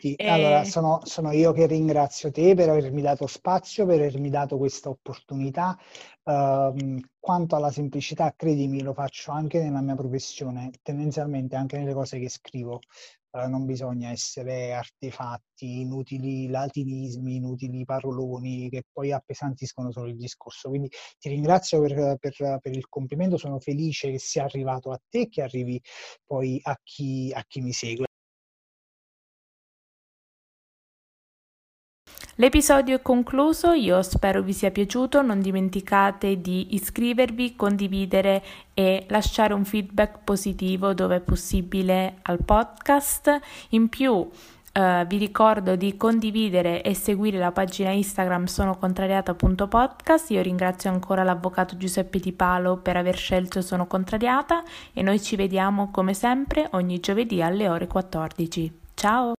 Sì, 0.01 0.15
e... 0.15 0.27
Allora, 0.27 0.63
sono, 0.63 1.01
sono, 1.03 1.31
io 1.31 1.51
che 1.51 1.67
ringrazio 1.67 2.31
te 2.31 2.55
per 2.55 2.69
avermi 2.69 3.03
dato 3.03 3.27
spazio, 3.27 3.85
per 3.85 3.99
avermi 3.99 4.31
dato 4.31 4.57
questa 4.57 4.89
opportunità. 4.89 5.77
Uh, 6.23 6.99
quanto 7.19 7.55
alla 7.55 7.69
semplicità, 7.69 8.33
credimi, 8.35 8.81
lo 8.81 8.93
faccio 8.93 9.31
anche 9.31 9.61
nella 9.61 9.81
mia 9.81 9.93
professione, 9.93 10.71
tendenzialmente 10.81 11.55
anche 11.55 11.77
nelle 11.77 11.93
cose 11.93 12.17
che 12.17 12.29
scrivo. 12.29 12.79
Uh, 13.29 13.47
non 13.47 13.65
bisogna 13.65 14.09
essere 14.09 14.73
artefatti, 14.73 15.81
inutili 15.81 16.49
latinismi, 16.49 17.35
inutili 17.35 17.85
paroloni 17.85 18.69
che 18.69 18.83
poi 18.91 19.11
appesantiscono 19.11 19.91
solo 19.91 20.07
il 20.07 20.17
discorso. 20.17 20.69
Quindi 20.69 20.89
ti 21.19 21.29
ringrazio 21.29 21.79
per, 21.79 22.17
per, 22.17 22.59
per 22.59 22.75
il 22.75 22.87
complimento, 22.89 23.37
sono 23.37 23.59
felice 23.59 24.09
che 24.09 24.19
sia 24.19 24.45
arrivato 24.45 24.89
a 24.89 24.99
te 25.07 25.21
e 25.21 25.29
che 25.29 25.43
arrivi 25.43 25.79
poi 26.25 26.59
a 26.63 26.75
chi, 26.83 27.31
a 27.33 27.43
chi 27.47 27.61
mi 27.61 27.71
segue. 27.71 28.07
L'episodio 32.35 32.95
è 32.95 33.01
concluso, 33.01 33.73
io 33.73 34.01
spero 34.01 34.41
vi 34.41 34.53
sia 34.53 34.71
piaciuto, 34.71 35.21
non 35.21 35.41
dimenticate 35.41 36.39
di 36.39 36.73
iscrivervi, 36.75 37.55
condividere 37.55 38.41
e 38.73 39.05
lasciare 39.09 39.53
un 39.53 39.65
feedback 39.65 40.19
positivo 40.23 40.93
dove 40.93 41.17
è 41.17 41.19
possibile 41.19 42.19
al 42.23 42.43
podcast. 42.43 43.39
In 43.69 43.89
più 43.89 44.29
Uh, 44.73 45.05
vi 45.05 45.17
ricordo 45.17 45.75
di 45.75 45.97
condividere 45.97 46.81
e 46.81 46.93
seguire 46.93 47.37
la 47.37 47.51
pagina 47.51 47.89
Instagram 47.89 48.45
sonocontrariata.podcast. 48.45 50.29
Io 50.29 50.41
ringrazio 50.41 50.89
ancora 50.89 51.23
l'avvocato 51.23 51.75
Giuseppe 51.75 52.19
Di 52.19 52.31
Palo 52.31 52.77
per 52.77 52.95
aver 52.95 53.17
scelto 53.17 53.59
Sono 53.61 53.85
Contrariata 53.85 54.63
e 54.93 55.01
noi 55.01 55.21
ci 55.21 55.35
vediamo 55.35 55.91
come 55.91 56.13
sempre 56.13 56.69
ogni 56.71 57.01
giovedì 57.01 57.41
alle 57.41 57.67
ore 57.67 57.87
14. 57.87 58.79
Ciao! 58.93 59.33